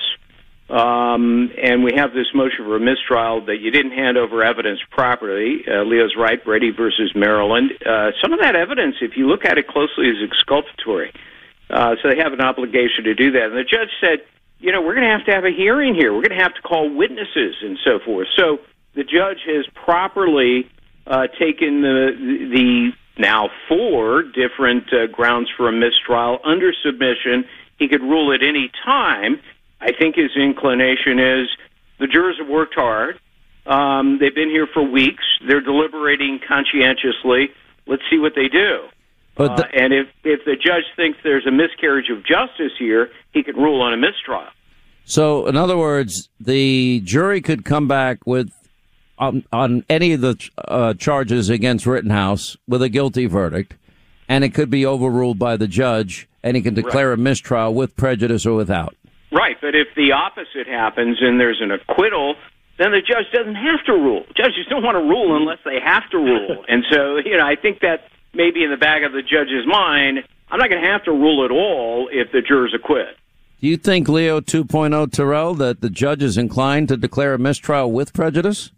um, 0.69 1.51
and 1.61 1.83
we 1.83 1.93
have 1.95 2.13
this 2.13 2.25
motion 2.33 2.65
for 2.65 2.75
a 2.75 2.79
mistrial 2.79 3.45
that 3.45 3.57
you 3.61 3.69
didn't 3.69 3.91
hand 3.91 4.17
over 4.17 4.43
evidence 4.43 4.79
properly. 4.89 5.61
Uh, 5.67 5.83
Leo's 5.83 6.15
right, 6.17 6.43
Brady 6.43 6.71
versus 6.71 7.11
Maryland. 7.13 7.71
Uh, 7.85 8.11
some 8.19 8.33
of 8.33 8.39
that 8.39 8.55
evidence, 8.55 8.95
if 9.01 9.15
you 9.15 9.27
look 9.27 9.45
at 9.45 9.59
it 9.59 9.67
closely, 9.67 10.07
is 10.07 10.17
exculpatory. 10.23 11.13
Uh, 11.69 11.95
so 12.01 12.09
they 12.09 12.17
have 12.17 12.33
an 12.33 12.41
obligation 12.41 13.03
to 13.03 13.13
do 13.13 13.31
that. 13.31 13.45
And 13.45 13.57
the 13.57 13.63
judge 13.63 13.93
said, 14.01 14.25
you 14.59 14.71
know, 14.71 14.81
we're 14.81 14.95
going 14.95 15.07
to 15.07 15.15
have 15.15 15.25
to 15.25 15.31
have 15.31 15.45
a 15.45 15.51
hearing 15.51 15.95
here. 15.95 16.13
We're 16.13 16.27
going 16.27 16.37
to 16.37 16.43
have 16.43 16.55
to 16.55 16.61
call 16.61 16.89
witnesses 16.93 17.55
and 17.61 17.77
so 17.83 17.99
forth. 18.03 18.27
So 18.35 18.59
the 18.95 19.03
judge 19.03 19.39
has 19.45 19.65
properly 19.73 20.69
uh, 21.07 21.27
taken 21.39 21.81
the 21.81 22.11
the 22.51 22.91
now 23.17 23.49
four 23.67 24.23
different 24.23 24.91
uh, 24.93 25.07
grounds 25.07 25.49
for 25.55 25.69
a 25.69 25.71
mistrial 25.71 26.39
under 26.43 26.73
submission. 26.83 27.45
He 27.77 27.87
could 27.87 28.01
rule 28.01 28.33
at 28.33 28.43
any 28.43 28.71
time. 28.83 29.39
I 29.81 29.91
think 29.91 30.15
his 30.15 30.31
inclination 30.35 31.19
is 31.19 31.47
the 31.99 32.07
jurors 32.07 32.37
have 32.39 32.47
worked 32.47 32.75
hard. 32.75 33.19
Um, 33.65 34.19
they've 34.19 34.33
been 34.33 34.49
here 34.49 34.67
for 34.67 34.83
weeks. 34.83 35.23
They're 35.47 35.61
deliberating 35.61 36.39
conscientiously. 36.47 37.49
Let's 37.87 38.03
see 38.09 38.19
what 38.19 38.33
they 38.35 38.47
do. 38.47 38.87
But 39.35 39.57
the- 39.57 39.65
uh, 39.65 39.69
and 39.73 39.93
if 39.93 40.07
if 40.23 40.45
the 40.45 40.55
judge 40.55 40.85
thinks 40.95 41.19
there's 41.23 41.45
a 41.45 41.51
miscarriage 41.51 42.09
of 42.09 42.25
justice 42.25 42.71
here, 42.79 43.11
he 43.33 43.43
could 43.43 43.57
rule 43.57 43.81
on 43.81 43.93
a 43.93 43.97
mistrial. 43.97 44.47
So, 45.03 45.45
in 45.45 45.55
other 45.55 45.77
words, 45.77 46.29
the 46.39 46.99
jury 47.03 47.39
could 47.41 47.63
come 47.63 47.87
back 47.87 48.25
with 48.25 48.49
on, 49.17 49.45
on 49.51 49.85
any 49.89 50.13
of 50.13 50.21
the 50.21 50.49
uh, 50.57 50.93
charges 50.95 51.49
against 51.49 51.85
Rittenhouse 51.85 52.57
with 52.67 52.81
a 52.81 52.89
guilty 52.89 53.27
verdict, 53.27 53.75
and 54.27 54.43
it 54.43 54.53
could 54.53 54.69
be 54.69 54.85
overruled 54.85 55.39
by 55.39 55.57
the 55.57 55.67
judge, 55.67 56.27
and 56.43 56.57
he 56.57 56.63
can 56.63 56.73
declare 56.73 57.09
right. 57.09 57.19
a 57.19 57.21
mistrial 57.21 57.73
with 57.73 57.95
prejudice 57.95 58.45
or 58.45 58.55
without. 58.55 58.95
Right, 59.31 59.57
but 59.61 59.75
if 59.75 59.87
the 59.95 60.11
opposite 60.11 60.67
happens 60.67 61.17
and 61.21 61.39
there's 61.39 61.61
an 61.61 61.71
acquittal, 61.71 62.35
then 62.77 62.91
the 62.91 63.01
judge 63.01 63.31
doesn't 63.33 63.55
have 63.55 63.85
to 63.85 63.93
rule. 63.93 64.25
Judges 64.35 64.65
don't 64.69 64.83
want 64.83 64.95
to 64.95 65.03
rule 65.03 65.35
unless 65.35 65.59
they 65.65 65.79
have 65.83 66.09
to 66.11 66.17
rule. 66.17 66.63
And 66.67 66.83
so, 66.89 67.17
you 67.17 67.37
know, 67.37 67.45
I 67.45 67.55
think 67.55 67.81
that 67.81 68.09
maybe 68.35 68.63
in 68.63 68.71
the 68.71 68.77
back 68.77 69.03
of 69.03 69.11
the 69.11 69.21
judge's 69.21 69.65
mind, 69.65 70.19
I'm 70.49 70.59
not 70.59 70.69
going 70.69 70.81
to 70.81 70.87
have 70.87 71.03
to 71.05 71.11
rule 71.11 71.45
at 71.45 71.51
all 71.51 72.09
if 72.11 72.31
the 72.31 72.41
jurors 72.41 72.73
acquit. 72.75 73.17
Do 73.61 73.67
you 73.67 73.77
think, 73.77 74.07
Leo 74.07 74.41
2.0 74.41 75.11
Terrell, 75.11 75.55
that 75.55 75.81
the 75.81 75.89
judge 75.89 76.21
is 76.21 76.37
inclined 76.37 76.89
to 76.89 76.97
declare 76.97 77.33
a 77.33 77.39
mistrial 77.39 77.91
with 77.91 78.13
prejudice? 78.13 78.71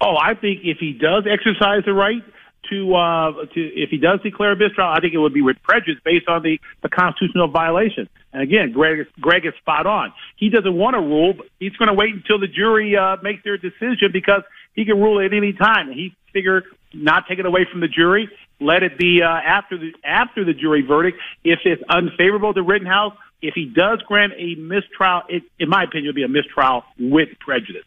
Oh, 0.00 0.16
I 0.16 0.34
think 0.34 0.60
if 0.64 0.78
he 0.78 0.92
does 0.92 1.24
exercise 1.30 1.82
the 1.84 1.92
right 1.92 2.22
to 2.70 2.94
uh, 2.94 3.32
to 3.54 3.60
if 3.60 3.90
he 3.90 3.98
does 3.98 4.20
declare 4.22 4.52
a 4.52 4.56
mistrial, 4.56 4.88
I 4.88 5.00
think 5.00 5.14
it 5.14 5.18
would 5.18 5.34
be 5.34 5.42
with 5.42 5.60
prejudice 5.62 6.00
based 6.04 6.28
on 6.28 6.42
the, 6.42 6.60
the 6.82 6.88
constitutional 6.88 7.48
violation. 7.48 8.08
And 8.32 8.42
again, 8.42 8.72
Greg 8.72 9.06
Greg 9.20 9.44
is 9.44 9.52
spot 9.58 9.86
on. 9.86 10.12
He 10.36 10.48
doesn't 10.48 10.74
want 10.74 10.94
to 10.94 11.00
rule, 11.00 11.34
but 11.34 11.46
he's 11.58 11.76
going 11.76 11.88
to 11.88 11.94
wait 11.94 12.14
until 12.14 12.38
the 12.38 12.46
jury 12.46 12.96
uh, 12.96 13.16
makes 13.22 13.42
their 13.44 13.58
decision 13.58 14.10
because 14.12 14.42
he 14.74 14.84
can 14.84 15.00
rule 15.00 15.20
at 15.24 15.32
any 15.32 15.52
time. 15.52 15.88
And 15.88 15.98
he 15.98 16.14
figured 16.32 16.64
not 16.94 17.26
take 17.28 17.38
it 17.38 17.46
away 17.46 17.66
from 17.70 17.80
the 17.80 17.88
jury, 17.88 18.28
let 18.60 18.82
it 18.82 18.98
be 18.98 19.22
uh, 19.22 19.28
after 19.28 19.78
the 19.78 19.92
after 20.04 20.44
the 20.44 20.54
jury 20.54 20.82
verdict. 20.82 21.18
If 21.44 21.60
it's 21.64 21.82
unfavorable 21.88 22.54
to 22.54 22.62
Rittenhouse, 22.62 23.14
if 23.40 23.54
he 23.54 23.66
does 23.66 24.00
grant 24.02 24.32
a 24.36 24.54
mistrial, 24.54 25.22
it, 25.28 25.42
in 25.58 25.68
my 25.68 25.84
opinion, 25.84 26.08
will 26.08 26.14
be 26.14 26.24
a 26.24 26.28
mistrial 26.28 26.84
with 26.98 27.28
prejudice. 27.40 27.84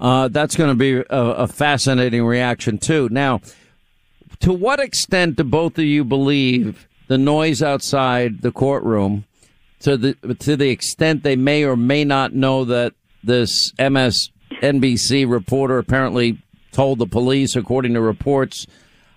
Uh, 0.00 0.28
that's 0.28 0.56
going 0.56 0.70
to 0.70 0.76
be 0.76 0.94
a, 0.94 1.04
a 1.08 1.46
fascinating 1.46 2.24
reaction 2.24 2.78
too. 2.78 3.08
Now 3.10 3.40
to 4.40 4.52
what 4.52 4.80
extent 4.80 5.36
do 5.36 5.44
both 5.44 5.78
of 5.78 5.84
you 5.84 6.04
believe 6.04 6.88
the 7.08 7.18
noise 7.18 7.62
outside 7.62 8.42
the 8.42 8.52
courtroom, 8.52 9.24
to 9.80 9.96
the 9.96 10.14
to 10.40 10.56
the 10.56 10.70
extent 10.70 11.22
they 11.22 11.36
may 11.36 11.64
or 11.64 11.76
may 11.76 12.04
not 12.04 12.34
know 12.34 12.64
that 12.64 12.94
this 13.22 13.72
MSNBC 13.72 15.28
reporter 15.30 15.78
apparently 15.78 16.42
told 16.74 16.98
the 16.98 17.06
police, 17.06 17.56
according 17.56 17.94
to 17.94 18.00
reports 18.00 18.66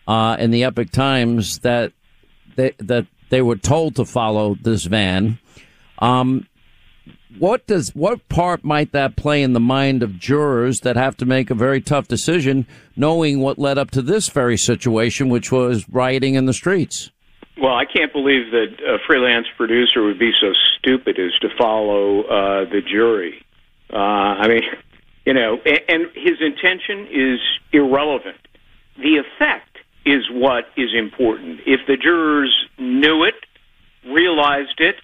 uh, 0.07 0.37
in 0.39 0.51
the 0.51 0.63
Epoch 0.63 0.91
Times, 0.91 1.59
that 1.59 1.91
they, 2.55 2.73
that 2.79 3.07
they 3.29 3.41
were 3.41 3.57
told 3.57 3.95
to 3.97 4.05
follow 4.05 4.55
this 4.55 4.85
van. 4.85 5.39
Um, 5.99 6.47
what 7.39 7.67
does 7.67 7.93
what 7.93 8.27
part 8.29 8.63
might 8.63 8.93
that 8.93 9.15
play 9.15 9.43
in 9.43 9.53
the 9.53 9.59
mind 9.59 10.01
of 10.01 10.17
jurors 10.17 10.79
that 10.81 10.95
have 10.95 11.17
to 11.17 11.25
make 11.25 11.49
a 11.49 11.55
very 11.55 11.81
tough 11.81 12.07
decision, 12.07 12.65
knowing 12.95 13.41
what 13.41 13.59
led 13.59 13.77
up 13.77 13.91
to 13.91 14.01
this 14.01 14.29
very 14.29 14.57
situation, 14.57 15.29
which 15.29 15.51
was 15.51 15.87
rioting 15.89 16.35
in 16.35 16.45
the 16.45 16.53
streets? 16.53 17.11
Well, 17.59 17.73
I 17.73 17.85
can't 17.85 18.13
believe 18.13 18.51
that 18.51 18.77
a 18.85 18.97
freelance 19.05 19.47
producer 19.55 20.03
would 20.03 20.19
be 20.19 20.31
so 20.39 20.53
stupid 20.77 21.19
as 21.19 21.31
to 21.41 21.49
follow 21.57 22.21
uh, 22.23 22.69
the 22.69 22.81
jury. 22.81 23.43
Uh, 23.91 23.97
I 23.97 24.47
mean, 24.47 24.61
you 25.27 25.33
know, 25.33 25.57
and, 25.65 25.81
and 25.89 26.05
his 26.15 26.39
intention 26.39 27.05
is 27.11 27.39
irrelevant. 27.73 28.37
The 28.95 29.21
effect 29.21 29.77
is 30.05 30.23
what 30.31 30.63
is 30.77 30.91
important. 30.97 31.59
If 31.65 31.81
the 31.85 31.97
jurors 31.97 32.55
knew 32.79 33.25
it, 33.25 33.35
realized 34.09 34.79
it, 34.79 34.95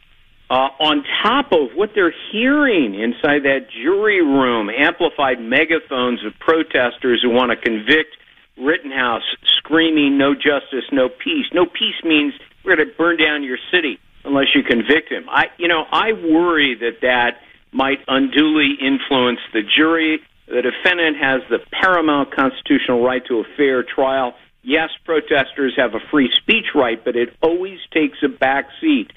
uh, 0.50 0.70
on 0.80 1.04
top 1.22 1.52
of 1.52 1.76
what 1.76 1.90
they're 1.94 2.16
hearing 2.32 2.96
inside 2.96 3.44
that 3.44 3.68
jury 3.70 4.22
room, 4.24 4.70
amplified 4.70 5.42
megaphones 5.42 6.26
of 6.26 6.32
protesters 6.40 7.22
who 7.22 7.30
want 7.30 7.52
to 7.52 7.58
convict 7.58 8.16
Rittenhouse, 8.58 9.24
screaming, 9.58 10.18
no 10.18 10.36
justice, 10.36 10.86
no 10.94 11.10
peace. 11.10 11.48
No 11.52 11.66
peace 11.66 12.00
means 12.06 12.34
we're 12.64 12.78
going 12.78 12.88
to 12.88 12.96
burn 12.96 13.18
down 13.18 13.44
your 13.44 13.58
city 13.74 14.00
unless 14.24 14.56
you 14.56 14.64
convict 14.64 15.12
him. 15.12 15.26
I, 15.28 15.48
you 15.58 15.68
know, 15.68 15.84
I 15.92 16.14
worry 16.14 16.76
that 16.76 17.02
that 17.02 17.42
might 17.74 18.00
unduly 18.08 18.76
influence 18.80 19.40
the 19.54 19.62
jury. 19.64 20.20
The 20.48 20.62
defendant 20.62 21.18
has 21.18 21.42
the 21.50 21.60
paramount 21.72 22.36
constitutional 22.36 23.04
right 23.04 23.26
to 23.28 23.40
a 23.40 23.44
fair 23.58 23.84
trial. 23.84 24.36
Yes, 24.62 24.90
protesters 25.04 25.74
have 25.76 25.94
a 25.94 26.00
free 26.12 26.32
speech 26.42 26.68
right, 26.76 27.04
but 27.04 27.16
it 27.16 27.36
always 27.42 27.80
takes 27.92 28.18
a 28.24 28.30
back 28.30 28.68
seat 28.80 29.12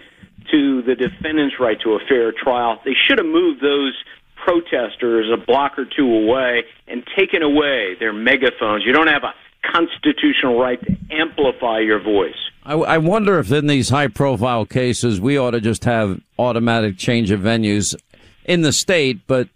to 0.50 0.82
the 0.82 0.94
defendant's 0.94 1.56
right 1.60 1.78
to 1.82 1.94
a 1.94 1.98
fair 2.08 2.32
trial. 2.32 2.80
They 2.84 2.94
should 2.94 3.18
have 3.18 3.26
moved 3.26 3.60
those 3.60 3.94
protesters 4.44 5.26
a 5.32 5.36
block 5.36 5.78
or 5.78 5.84
two 5.84 6.06
away 6.06 6.64
and 6.86 7.04
taken 7.16 7.42
away 7.42 7.96
their 7.98 8.12
megaphones. 8.12 8.84
You 8.84 8.92
don't 8.92 9.08
have 9.08 9.24
a 9.24 9.34
constitutional 9.72 10.60
right 10.60 10.80
to 10.80 10.96
amplify 11.10 11.80
your 11.80 12.00
voice. 12.00 12.34
I, 12.64 12.74
I 12.74 12.98
wonder 12.98 13.38
if 13.38 13.50
in 13.52 13.66
these 13.66 13.88
high 13.88 14.08
profile 14.08 14.64
cases, 14.64 15.20
we 15.20 15.36
ought 15.38 15.52
to 15.52 15.60
just 15.60 15.84
have 15.84 16.20
automatic 16.38 16.96
change 16.96 17.30
of 17.30 17.40
venues 17.40 17.94
in 18.46 18.62
the 18.62 18.72
state, 18.72 19.20
but 19.26 19.48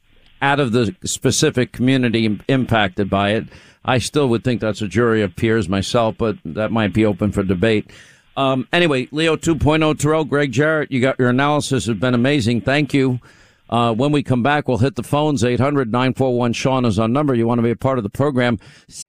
out 0.42 0.60
of 0.60 0.72
the 0.72 0.94
specific 1.04 1.72
community 1.72 2.38
impacted 2.48 3.08
by 3.08 3.30
it. 3.30 3.44
I 3.84 3.98
still 3.98 4.28
would 4.28 4.44
think 4.44 4.60
that's 4.60 4.82
a 4.82 4.88
jury 4.88 5.22
of 5.22 5.36
peers 5.36 5.68
myself, 5.68 6.16
but 6.18 6.36
that 6.44 6.70
might 6.70 6.92
be 6.92 7.04
open 7.04 7.32
for 7.32 7.42
debate. 7.42 7.90
Um, 8.36 8.68
anyway, 8.72 9.08
Leo 9.10 9.36
2.0 9.36 9.98
Terrell, 9.98 10.24
Greg 10.24 10.52
Jarrett, 10.52 10.92
you 10.92 11.00
got 11.00 11.18
your 11.18 11.28
analysis 11.28 11.86
has 11.86 11.96
been 11.96 12.14
amazing. 12.14 12.60
Thank 12.60 12.94
you. 12.94 13.20
Uh, 13.68 13.94
when 13.94 14.10
we 14.10 14.22
come 14.22 14.42
back, 14.42 14.66
we'll 14.66 14.78
hit 14.78 14.96
the 14.96 15.02
phones. 15.02 15.44
800 15.44 15.92
941 15.92 16.52
Sean 16.54 16.84
is 16.84 16.98
our 16.98 17.06
number. 17.06 17.34
You 17.34 17.46
want 17.46 17.58
to 17.58 17.62
be 17.62 17.70
a 17.70 17.76
part 17.76 17.98
of 17.98 18.04
the 18.04 18.10
program. 18.10 18.58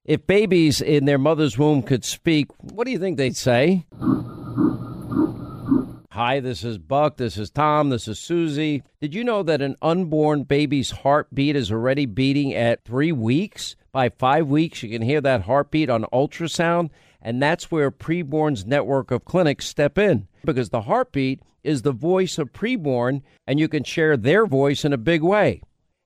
If 0.06 0.28
babies 0.28 0.82
in 0.82 1.06
their 1.06 1.18
mother's 1.18 1.58
womb 1.58 1.82
could 1.82 2.06
speak, 2.06 2.48
what 2.60 2.86
do 2.86 2.92
you 2.92 3.00
think 3.00 3.18
they'd 3.18 3.36
say? 3.36 3.86
Hi, 6.14 6.42
this 6.42 6.66
is 6.66 6.78
Buck. 6.78 7.16
This 7.16 7.38
is 7.38 7.50
Tom. 7.50 7.90
This 7.90 8.06
is 8.06 8.20
Susie. 8.20 8.84
Did 9.00 9.16
you 9.16 9.24
know 9.24 9.44
that 9.44 9.62
an 9.62 9.78
unborn 9.82 10.44
baby's 10.44 10.92
heartbeat 10.92 11.56
is 11.56 11.72
already 11.72 12.06
beating 12.06 12.54
at 12.54 12.84
three 12.84 13.14
weeks? 13.14 13.78
By 13.94 14.10
five 14.10 14.48
weeks, 14.48 14.84
you 14.84 14.90
can 14.90 15.04
hear 15.04 15.22
that 15.22 15.44
heartbeat 15.44 15.90
on 15.90 16.04
ultrasound. 16.12 16.90
And 17.22 17.42
that's 17.42 17.72
where 17.72 17.90
Preborn's 17.92 18.66
network 18.66 19.10
of 19.10 19.24
clinics 19.24 19.70
step 19.70 19.98
in 19.98 20.28
because 20.44 20.70
the 20.70 20.82
heartbeat 20.82 21.44
is 21.64 21.84
the 21.84 21.94
voice 21.94 22.38
of 22.38 22.52
preborn, 22.52 23.22
and 23.48 23.58
you 23.58 23.70
can 23.70 23.86
share 23.86 24.18
their 24.18 24.46
voice 24.46 24.84
in 24.84 24.92
a 24.92 24.98
big 24.98 25.22
way. 25.22 25.62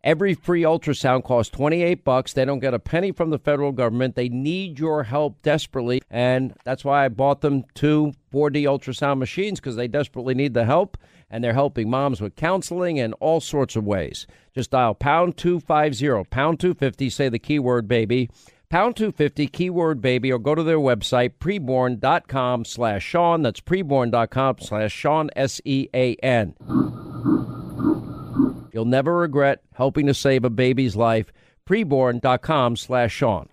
Every 0.06 0.36
free 0.36 0.62
ultrasound 0.62 1.24
costs 1.24 1.50
28 1.50 2.04
bucks. 2.04 2.32
They 2.32 2.46
don't 2.46 2.60
get 2.60 2.76
a 2.76 2.80
penny 2.80 3.12
from 3.12 3.32
the 3.32 3.40
federal 3.40 3.72
government. 3.72 4.14
They 4.14 4.30
need 4.30 4.78
your 4.78 5.02
help 5.02 5.42
desperately, 5.42 6.00
and 6.12 6.54
that's 6.64 6.86
why 6.86 7.06
I 7.06 7.10
bought 7.10 7.42
them 7.42 7.64
two 7.74 8.14
4D 8.32 8.66
ultrasound 8.66 9.18
machines 9.18 9.60
because 9.60 9.76
they 9.76 9.88
desperately 9.88 10.36
need 10.36 10.54
the 10.54 10.66
help, 10.66 10.96
and 11.32 11.44
they're 11.44 11.54
helping 11.54 11.90
moms 11.90 12.22
with 12.22 12.36
counseling 12.36 13.00
and 13.00 13.16
all 13.20 13.42
sorts 13.42 13.76
of 13.76 13.84
ways. 13.84 14.28
Just 14.54 14.70
dial 14.70 14.94
pound 14.94 15.38
250, 15.38 16.30
pound 16.30 16.60
250, 16.60 17.10
say 17.10 17.28
the 17.28 17.40
keyword 17.40 17.88
baby 17.88 18.30
pound 18.70 18.96
250 18.96 19.48
keyword 19.48 20.02
baby 20.02 20.32
or 20.32 20.40
go 20.40 20.56
to 20.56 20.64
their 20.64 20.80
website 20.80 21.34
preborn.com 21.40 22.66
slash 22.66 23.04
sean 23.04 23.44
that's 23.44 23.62
preborn.com 23.62 24.56
slash 24.60 24.92
sean 24.92 25.30
s-e-a-n 25.36 26.56
you'll 28.76 28.86
never 28.86 29.18
regret 29.18 29.62
helping 29.74 30.06
to 30.06 30.14
save 30.14 30.44
a 30.44 30.50
baby's 30.50 30.96
life 30.96 31.32
preborn.com 31.68 32.76
slash 32.76 33.14
sean 33.14 33.48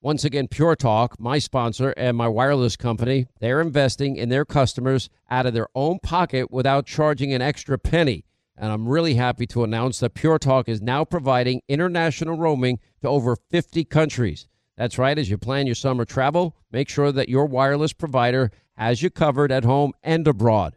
once 0.00 0.24
again 0.24 0.46
pure 0.46 0.76
talk 0.76 1.18
my 1.18 1.38
sponsor 1.38 1.92
and 1.96 2.16
my 2.16 2.28
wireless 2.28 2.76
company 2.76 3.26
they're 3.40 3.60
investing 3.60 4.16
in 4.16 4.28
their 4.28 4.44
customers 4.44 5.10
out 5.28 5.46
of 5.46 5.52
their 5.52 5.68
own 5.74 5.98
pocket 5.98 6.50
without 6.50 6.86
charging 6.86 7.34
an 7.34 7.42
extra 7.42 7.76
penny 7.76 8.24
and 8.58 8.72
I'm 8.72 8.88
really 8.88 9.14
happy 9.14 9.46
to 9.48 9.64
announce 9.64 10.00
that 10.00 10.14
Pure 10.14 10.38
Talk 10.38 10.68
is 10.68 10.80
now 10.80 11.04
providing 11.04 11.60
international 11.68 12.38
roaming 12.38 12.78
to 13.02 13.08
over 13.08 13.36
50 13.36 13.84
countries. 13.84 14.48
That's 14.76 14.98
right, 14.98 15.18
as 15.18 15.28
you 15.28 15.38
plan 15.38 15.66
your 15.66 15.74
summer 15.74 16.04
travel, 16.04 16.56
make 16.70 16.88
sure 16.88 17.12
that 17.12 17.28
your 17.28 17.46
wireless 17.46 17.92
provider 17.92 18.50
has 18.76 19.02
you 19.02 19.10
covered 19.10 19.52
at 19.52 19.64
home 19.64 19.92
and 20.02 20.26
abroad. 20.26 20.76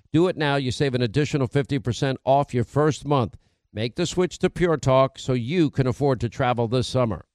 Do 0.13 0.27
it 0.27 0.35
now. 0.35 0.57
You 0.57 0.71
save 0.71 0.93
an 0.93 1.01
additional 1.01 1.47
50% 1.47 2.17
off 2.25 2.53
your 2.53 2.65
first 2.65 3.05
month. 3.05 3.37
Make 3.71 3.95
the 3.95 4.05
switch 4.05 4.39
to 4.39 4.49
Pure 4.49 4.77
Talk 4.77 5.17
so 5.17 5.31
you 5.31 5.69
can 5.69 5.87
afford 5.87 6.19
to 6.19 6.27
travel 6.27 6.67
this 6.67 6.87
summer. 6.87 7.25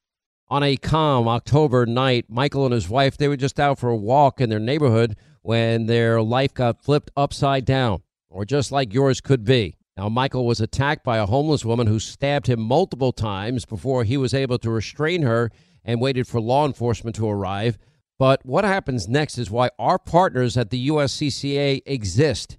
On 0.49 0.63
a 0.63 0.77
calm 0.77 1.27
October 1.27 1.87
night, 1.87 2.27
Michael 2.29 2.67
and 2.67 2.75
his 2.75 2.89
wife, 2.89 3.17
they 3.17 3.29
were 3.29 3.37
just 3.37 3.59
out 3.59 3.79
for 3.79 3.89
a 3.89 3.97
walk 3.97 4.43
in 4.43 4.51
their 4.51 4.61
neighborhood 4.61 5.17
when 5.41 5.87
their 5.87 6.21
life 6.21 6.53
got 6.53 6.83
flipped 6.83 7.11
upside 7.17 7.65
down, 7.65 8.03
or 8.29 8.45
just 8.45 8.71
like 8.71 8.93
yours 8.93 9.23
could 9.23 9.45
be. 9.45 9.77
Now, 9.97 10.11
Michael 10.11 10.45
was 10.45 10.61
attacked 10.61 11.03
by 11.03 11.17
a 11.17 11.27
homeless 11.27 11.65
woman 11.65 11.87
who 11.87 11.99
stabbed 11.99 12.47
him 12.47 12.61
multiple 12.61 13.13
times 13.13 13.65
before 13.65 14.05
he 14.05 14.19
was 14.19 14.35
able 14.35 14.59
to 14.59 14.71
restrain 14.71 15.23
her 15.23 15.51
and 15.83 15.99
waited 16.01 16.29
for 16.29 16.43
law 16.43 16.67
enforcement 16.67 17.17
to 17.17 17.29
arrive. 17.29 17.79
But 18.19 18.45
what 18.45 18.65
happens 18.65 19.09
next 19.09 19.39
is 19.39 19.51
why 19.51 19.71
our 19.79 19.99
partners 19.99 20.59
at 20.59 20.69
the 20.69 20.89
USCCA 20.89 21.81
exist. 21.87 22.59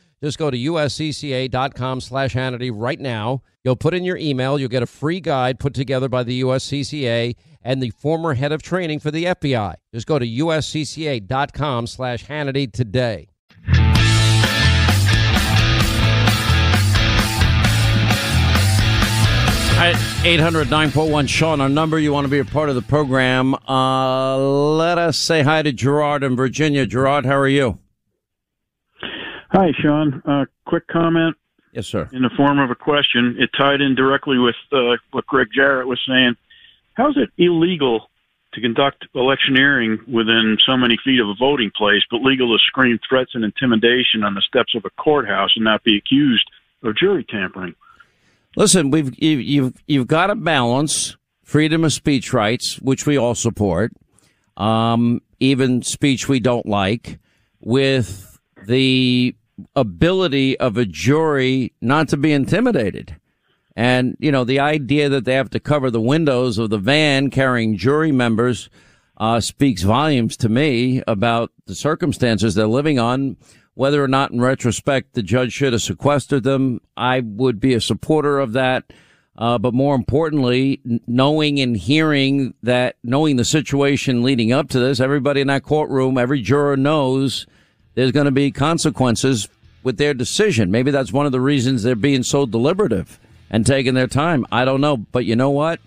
just 0.21 0.37
go 0.37 0.51
to 0.51 0.57
uscca.com 0.57 2.01
slash 2.01 2.33
Hannity 2.33 2.71
right 2.73 2.99
now. 2.99 3.41
You'll 3.63 3.75
put 3.75 3.93
in 3.93 4.03
your 4.03 4.17
email. 4.17 4.59
You'll 4.59 4.69
get 4.69 4.83
a 4.83 4.87
free 4.87 5.19
guide 5.19 5.59
put 5.59 5.73
together 5.73 6.09
by 6.09 6.23
the 6.23 6.41
USCCA 6.41 7.35
and 7.61 7.81
the 7.81 7.91
former 7.91 8.33
head 8.33 8.51
of 8.51 8.61
training 8.61 8.99
for 8.99 9.11
the 9.11 9.25
FBI. 9.25 9.75
Just 9.93 10.07
go 10.07 10.19
to 10.19 10.25
uscca.com 10.27 11.87
slash 11.87 12.25
Hannity 12.25 12.71
today. 12.71 13.27
800 20.23 20.69
941 20.69 21.25
Sean, 21.25 21.59
our 21.59 21.67
number. 21.67 21.97
You 21.97 22.13
want 22.13 22.25
to 22.25 22.29
be 22.29 22.37
a 22.37 22.45
part 22.45 22.69
of 22.69 22.75
the 22.75 22.83
program. 22.83 23.55
Uh, 23.67 24.37
let 24.37 24.99
us 24.99 25.17
say 25.17 25.41
hi 25.41 25.63
to 25.63 25.71
Gerard 25.71 26.23
in 26.23 26.35
Virginia. 26.35 26.85
Gerard, 26.85 27.25
how 27.25 27.35
are 27.37 27.47
you? 27.47 27.79
Hi, 29.51 29.71
Sean. 29.81 30.21
Uh, 30.25 30.45
quick 30.65 30.87
comment. 30.87 31.35
Yes, 31.73 31.87
sir. 31.87 32.09
In 32.13 32.21
the 32.21 32.29
form 32.37 32.59
of 32.59 32.69
a 32.69 32.75
question. 32.75 33.35
It 33.37 33.49
tied 33.57 33.81
in 33.81 33.95
directly 33.95 34.37
with 34.37 34.55
uh, 34.71 34.95
what 35.11 35.25
Greg 35.27 35.47
Jarrett 35.53 35.87
was 35.87 35.99
saying. 36.07 36.35
How 36.93 37.09
is 37.09 37.17
it 37.17 37.29
illegal 37.37 38.09
to 38.53 38.61
conduct 38.61 39.05
electioneering 39.15 39.99
within 40.07 40.57
so 40.65 40.75
many 40.75 40.97
feet 41.03 41.19
of 41.19 41.29
a 41.29 41.35
voting 41.35 41.71
place, 41.75 42.01
but 42.09 42.21
legal 42.21 42.57
to 42.57 42.61
scream 42.63 42.99
threats 43.07 43.31
and 43.33 43.43
intimidation 43.43 44.23
on 44.23 44.35
the 44.35 44.41
steps 44.41 44.75
of 44.75 44.83
a 44.85 44.89
courthouse 45.01 45.51
and 45.55 45.63
not 45.63 45.83
be 45.83 45.97
accused 45.97 46.49
of 46.83 46.95
jury 46.97 47.25
tampering? 47.29 47.75
Listen, 48.55 48.91
we've 48.91 49.17
you've 49.21 49.73
you've 49.87 50.07
got 50.07 50.27
to 50.27 50.35
balance 50.35 51.15
freedom 51.43 51.83
of 51.85 51.93
speech 51.93 52.33
rights, 52.33 52.79
which 52.81 53.05
we 53.05 53.17
all 53.17 53.35
support, 53.35 53.93
um, 54.57 55.21
even 55.39 55.81
speech 55.81 56.27
we 56.27 56.39
don't 56.41 56.65
like, 56.65 57.19
with 57.61 58.39
the 58.65 59.33
ability 59.75 60.57
of 60.59 60.77
a 60.77 60.85
jury 60.85 61.73
not 61.81 62.07
to 62.09 62.17
be 62.17 62.31
intimidated. 62.31 63.15
And, 63.75 64.17
you 64.19 64.31
know, 64.31 64.43
the 64.43 64.59
idea 64.59 65.09
that 65.09 65.25
they 65.25 65.33
have 65.33 65.49
to 65.51 65.59
cover 65.59 65.89
the 65.89 66.01
windows 66.01 66.57
of 66.57 66.69
the 66.69 66.77
van 66.77 67.29
carrying 67.29 67.77
jury 67.77 68.11
members 68.11 68.69
uh, 69.17 69.39
speaks 69.39 69.83
volumes 69.83 70.35
to 70.37 70.49
me 70.49 71.01
about 71.07 71.51
the 71.67 71.75
circumstances 71.75 72.55
they're 72.55 72.67
living 72.67 72.99
on. 72.99 73.37
Whether 73.73 74.03
or 74.03 74.07
not 74.07 74.31
in 74.31 74.41
retrospect 74.41 75.13
the 75.13 75.23
judge 75.23 75.53
should 75.53 75.73
have 75.73 75.81
sequestered 75.81 76.43
them, 76.43 76.81
I 76.97 77.21
would 77.21 77.59
be 77.59 77.73
a 77.73 77.81
supporter 77.81 78.39
of 78.39 78.53
that. 78.53 78.91
Uh, 79.37 79.57
but 79.57 79.73
more 79.73 79.95
importantly, 79.95 80.81
knowing 81.07 81.59
and 81.59 81.77
hearing 81.77 82.53
that, 82.61 82.97
knowing 83.03 83.37
the 83.37 83.45
situation 83.45 84.23
leading 84.23 84.51
up 84.51 84.69
to 84.69 84.79
this, 84.79 84.99
everybody 84.99 85.39
in 85.39 85.47
that 85.47 85.63
courtroom, 85.63 86.17
every 86.17 86.41
juror 86.41 86.75
knows 86.75 87.47
there's 87.95 88.11
going 88.11 88.25
to 88.25 88.31
be 88.31 88.51
consequences 88.51 89.47
with 89.83 89.97
their 89.97 90.13
decision. 90.13 90.71
Maybe 90.71 90.91
that's 90.91 91.11
one 91.11 91.25
of 91.25 91.31
the 91.31 91.41
reasons 91.41 91.83
they're 91.83 91.95
being 91.95 92.23
so 92.23 92.45
deliberative 92.45 93.19
and 93.49 93.65
taking 93.65 93.93
their 93.93 94.07
time. 94.07 94.45
I 94.51 94.65
don't 94.65 94.81
know. 94.81 94.97
But 94.97 95.25
you 95.25 95.35
know 95.35 95.49
what? 95.49 95.79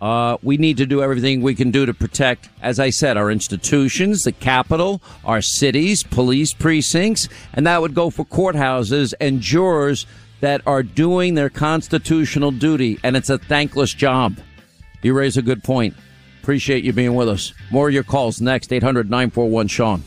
Uh, 0.00 0.38
we 0.42 0.56
need 0.56 0.78
to 0.78 0.86
do 0.86 1.02
everything 1.02 1.42
we 1.42 1.54
can 1.54 1.70
do 1.70 1.84
to 1.84 1.92
protect, 1.92 2.48
as 2.62 2.80
I 2.80 2.88
said, 2.88 3.18
our 3.18 3.30
institutions, 3.30 4.22
the 4.22 4.32
Capitol, 4.32 5.02
our 5.26 5.42
cities, 5.42 6.02
police 6.02 6.54
precincts, 6.54 7.28
and 7.52 7.66
that 7.66 7.82
would 7.82 7.94
go 7.94 8.08
for 8.08 8.24
courthouses 8.24 9.12
and 9.20 9.42
jurors 9.42 10.06
that 10.40 10.62
are 10.66 10.82
doing 10.82 11.34
their 11.34 11.50
constitutional 11.50 12.50
duty. 12.50 12.98
And 13.02 13.14
it's 13.14 13.28
a 13.28 13.36
thankless 13.36 13.92
job. 13.92 14.38
You 15.02 15.12
raise 15.12 15.36
a 15.36 15.42
good 15.42 15.62
point. 15.62 15.94
Appreciate 16.42 16.82
you 16.82 16.94
being 16.94 17.14
with 17.14 17.28
us. 17.28 17.52
More 17.70 17.88
of 17.88 17.94
your 17.94 18.02
calls 18.02 18.40
next, 18.40 18.72
800 18.72 19.10
941 19.10 19.68
Sean. 19.68 20.02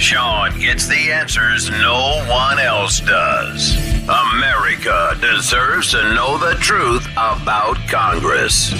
Sean 0.00 0.58
gets 0.58 0.86
the 0.86 1.12
answers 1.12 1.68
no 1.68 2.24
one 2.26 2.58
else 2.58 3.00
does. 3.00 3.76
America 4.32 5.14
deserves 5.20 5.90
to 5.90 6.02
know 6.14 6.38
the 6.38 6.54
truth 6.54 7.06
about 7.12 7.76
Congress. 7.86 8.72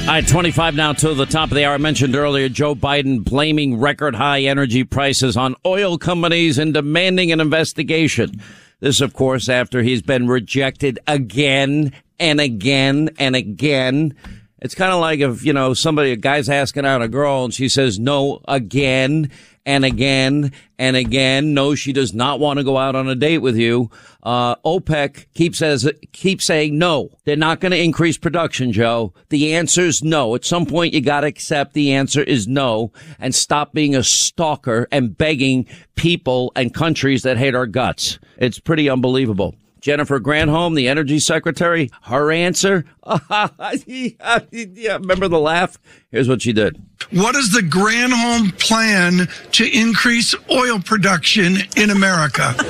All 0.00 0.06
right, 0.08 0.26
25 0.26 0.74
now 0.74 0.92
to 0.94 1.14
the 1.14 1.24
top 1.24 1.52
of 1.52 1.54
the 1.54 1.64
hour. 1.64 1.74
I 1.74 1.76
mentioned 1.76 2.16
earlier 2.16 2.48
Joe 2.48 2.74
Biden 2.74 3.22
blaming 3.22 3.78
record 3.78 4.16
high 4.16 4.40
energy 4.42 4.82
prices 4.82 5.36
on 5.36 5.54
oil 5.64 5.98
companies 5.98 6.58
and 6.58 6.74
demanding 6.74 7.30
an 7.30 7.38
investigation. 7.38 8.42
This, 8.80 9.00
of 9.00 9.14
course, 9.14 9.48
after 9.48 9.82
he's 9.82 10.02
been 10.02 10.26
rejected 10.26 10.98
again 11.06 11.92
and 12.18 12.40
again 12.40 13.10
and 13.20 13.36
again 13.36 14.16
it's 14.60 14.74
kind 14.74 14.92
of 14.92 15.00
like 15.00 15.20
if, 15.20 15.44
you 15.44 15.52
know, 15.52 15.72
somebody, 15.74 16.12
a 16.12 16.16
guy's 16.16 16.48
asking 16.48 16.84
out 16.84 17.02
a 17.02 17.08
girl 17.08 17.44
and 17.44 17.54
she 17.54 17.68
says 17.68 17.98
no 17.98 18.40
again 18.46 19.30
and 19.66 19.84
again 19.84 20.52
and 20.78 20.96
again. 20.96 21.54
No, 21.54 21.74
she 21.74 21.92
does 21.92 22.14
not 22.14 22.40
want 22.40 22.58
to 22.58 22.64
go 22.64 22.76
out 22.76 22.94
on 22.96 23.08
a 23.08 23.14
date 23.14 23.38
with 23.38 23.56
you. 23.56 23.90
Uh, 24.22 24.56
OPEC 24.56 25.26
keeps 25.34 25.58
says, 25.58 25.90
keeps 26.12 26.44
saying 26.44 26.78
no. 26.78 27.10
They're 27.24 27.36
not 27.36 27.60
going 27.60 27.72
to 27.72 27.82
increase 27.82 28.18
production, 28.18 28.72
Joe. 28.72 29.12
The 29.28 29.54
answer 29.54 29.82
is 29.82 30.02
no. 30.02 30.34
At 30.34 30.44
some 30.44 30.66
point, 30.66 30.94
you 30.94 31.00
got 31.00 31.20
to 31.20 31.26
accept 31.26 31.74
the 31.74 31.92
answer 31.92 32.22
is 32.22 32.48
no 32.48 32.92
and 33.18 33.34
stop 33.34 33.72
being 33.72 33.94
a 33.94 34.02
stalker 34.02 34.88
and 34.90 35.16
begging 35.16 35.66
people 35.94 36.52
and 36.56 36.74
countries 36.74 37.22
that 37.22 37.36
hate 37.36 37.54
our 37.54 37.66
guts. 37.66 38.18
It's 38.38 38.58
pretty 38.58 38.88
unbelievable. 38.88 39.54
Jennifer 39.80 40.20
Granholm, 40.20 40.76
the 40.76 40.88
energy 40.88 41.18
secretary, 41.18 41.90
her 42.02 42.30
answer. 42.30 42.84
Yeah, 43.86 44.96
remember 44.98 45.28
the 45.28 45.40
laugh? 45.40 45.78
Here's 46.10 46.28
what 46.28 46.42
she 46.42 46.52
did. 46.52 46.82
What 47.10 47.34
is 47.36 47.52
the 47.52 47.60
Granholm 47.60 48.58
plan 48.58 49.28
to 49.52 49.78
increase 49.78 50.34
oil 50.50 50.80
production 50.80 51.58
in 51.76 51.90
America? 51.90 52.54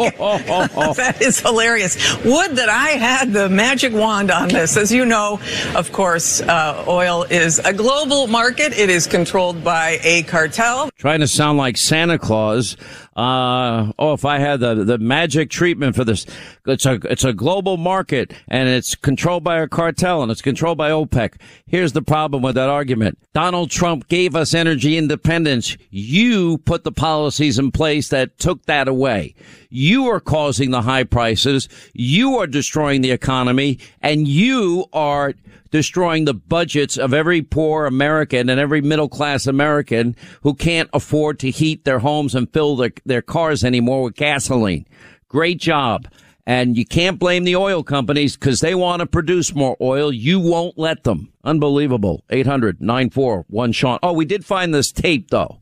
oh 0.00 0.94
that 0.96 1.20
is 1.20 1.40
hilarious. 1.40 1.96
Would 2.24 2.56
that 2.56 2.68
I 2.68 2.90
had 2.90 3.32
the 3.32 3.48
magic 3.48 3.92
wand 3.92 4.30
on 4.30 4.48
this. 4.48 4.76
As 4.76 4.92
you 4.92 5.04
know, 5.04 5.40
of 5.74 5.92
course, 5.92 6.40
uh, 6.40 6.84
oil 6.86 7.24
is 7.24 7.58
a 7.60 7.72
global 7.72 8.26
market. 8.26 8.76
It 8.76 8.90
is 8.90 9.06
controlled 9.06 9.64
by 9.64 9.98
a 10.02 10.22
cartel. 10.24 10.90
Trying 10.96 11.20
to 11.20 11.28
sound 11.28 11.58
like 11.58 11.76
Santa 11.76 12.18
Claus. 12.18 12.76
Uh, 13.16 13.92
oh, 13.98 14.12
if 14.12 14.24
I 14.24 14.38
had 14.38 14.60
the, 14.60 14.84
the 14.84 14.98
magic 14.98 15.50
treatment 15.50 15.96
for 15.96 16.04
this, 16.04 16.24
it's 16.66 16.86
a, 16.86 16.94
it's 17.10 17.24
a 17.24 17.32
global 17.32 17.76
market 17.76 18.32
and 18.48 18.68
it's 18.68 18.94
controlled 18.94 19.44
by 19.44 19.60
a 19.60 19.68
cartel 19.68 20.22
and 20.22 20.30
it's 20.32 20.42
controlled 20.42 20.78
by 20.78 20.90
OPEC. 20.90 21.34
Here's 21.66 21.92
the 21.92 22.02
problem 22.02 22.42
with 22.42 22.54
that 22.54 22.68
argument. 22.68 23.18
Donald 23.34 23.70
Trump 23.70 24.08
gave 24.08 24.34
us 24.34 24.54
energy 24.54 24.96
independence. 24.96 25.76
You 25.90 26.58
put 26.58 26.84
the 26.84 26.92
policies 26.92 27.58
in 27.58 27.70
place 27.70 28.08
that 28.08 28.38
took 28.38 28.64
that 28.66 28.88
away. 28.88 29.34
You 29.70 30.06
are 30.06 30.20
causing 30.20 30.70
the 30.70 30.82
high 30.82 31.04
prices. 31.04 31.68
You 31.92 32.36
are 32.38 32.46
destroying 32.46 33.02
the 33.02 33.10
economy 33.10 33.78
and 34.00 34.26
you 34.26 34.86
are 34.92 35.34
destroying 35.70 36.24
the 36.24 36.34
budgets 36.34 36.96
of 36.96 37.12
every 37.12 37.42
poor 37.42 37.86
American 37.86 38.48
and 38.48 38.58
every 38.58 38.80
middle 38.80 39.08
class 39.08 39.46
American 39.46 40.16
who 40.42 40.54
can't 40.54 40.88
afford 40.92 41.38
to 41.40 41.50
heat 41.50 41.84
their 41.84 41.98
homes 41.98 42.34
and 42.34 42.52
fill 42.52 42.76
their, 42.76 42.92
their 43.04 43.22
cars 43.22 43.64
anymore 43.64 44.04
with 44.04 44.14
gasoline. 44.14 44.86
Great 45.28 45.58
job. 45.58 46.08
And 46.48 46.78
you 46.78 46.86
can't 46.86 47.18
blame 47.18 47.44
the 47.44 47.56
oil 47.56 47.82
companies 47.82 48.34
because 48.34 48.60
they 48.60 48.74
want 48.74 49.00
to 49.00 49.06
produce 49.06 49.54
more 49.54 49.76
oil. 49.82 50.10
You 50.10 50.40
won't 50.40 50.78
let 50.78 51.04
them. 51.04 51.30
Unbelievable. 51.44 52.24
800 52.30 52.80
941 52.80 53.72
Sean. 53.72 53.98
Oh, 54.02 54.14
we 54.14 54.24
did 54.24 54.46
find 54.46 54.72
this 54.72 54.90
tape 54.90 55.28
though 55.28 55.60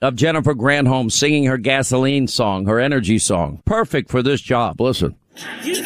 of 0.00 0.16
Jennifer 0.16 0.54
Granholm 0.54 1.12
singing 1.12 1.44
her 1.44 1.58
gasoline 1.58 2.28
song, 2.28 2.64
her 2.64 2.80
energy 2.80 3.18
song. 3.18 3.60
Perfect 3.66 4.10
for 4.10 4.22
this 4.22 4.40
job. 4.40 4.80
Listen. 4.80 5.16
You're 5.62 5.82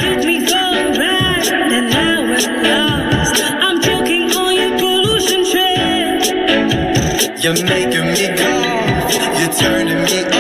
making 7.65 8.07
me 8.07 8.37
cough. 8.37 9.13
You're 9.13 9.53
turning 9.53 10.03
me 10.05 10.36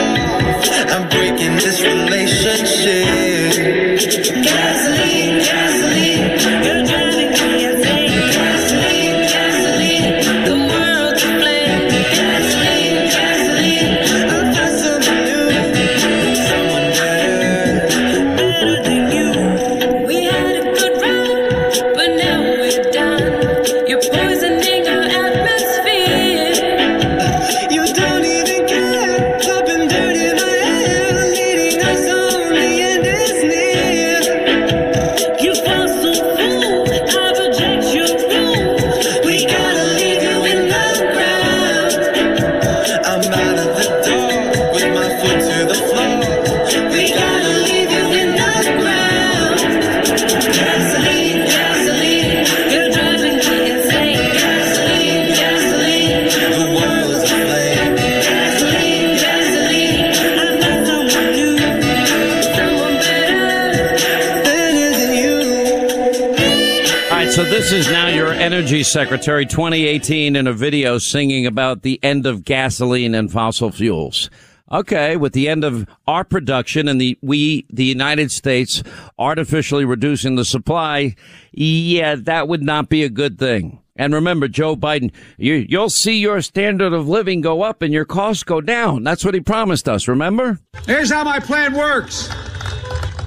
secretary 68.96 69.44
2018 69.44 70.36
in 70.36 70.46
a 70.46 70.54
video 70.54 70.96
singing 70.96 71.44
about 71.44 71.82
the 71.82 72.02
end 72.02 72.24
of 72.24 72.46
gasoline 72.46 73.14
and 73.14 73.30
fossil 73.30 73.70
fuels. 73.70 74.30
Okay, 74.72 75.18
with 75.18 75.34
the 75.34 75.50
end 75.50 75.64
of 75.64 75.86
our 76.06 76.24
production 76.24 76.88
and 76.88 76.98
the 76.98 77.18
we 77.20 77.66
the 77.68 77.84
United 77.84 78.30
States 78.30 78.82
artificially 79.18 79.84
reducing 79.84 80.36
the 80.36 80.46
supply, 80.46 81.14
yeah, 81.52 82.14
that 82.14 82.48
would 82.48 82.62
not 82.62 82.88
be 82.88 83.04
a 83.04 83.10
good 83.10 83.38
thing. 83.38 83.82
And 83.96 84.14
remember, 84.14 84.48
Joe 84.48 84.76
Biden, 84.76 85.12
you, 85.36 85.66
you'll 85.68 85.90
see 85.90 86.18
your 86.18 86.40
standard 86.40 86.94
of 86.94 87.06
living 87.06 87.42
go 87.42 87.60
up 87.60 87.82
and 87.82 87.92
your 87.92 88.06
costs 88.06 88.44
go 88.44 88.62
down. 88.62 89.04
That's 89.04 89.26
what 89.26 89.34
he 89.34 89.40
promised 89.40 89.90
us. 89.90 90.08
Remember? 90.08 90.58
Here's 90.86 91.10
how 91.10 91.22
my 91.22 91.38
plan 91.38 91.74
works. 91.74 92.30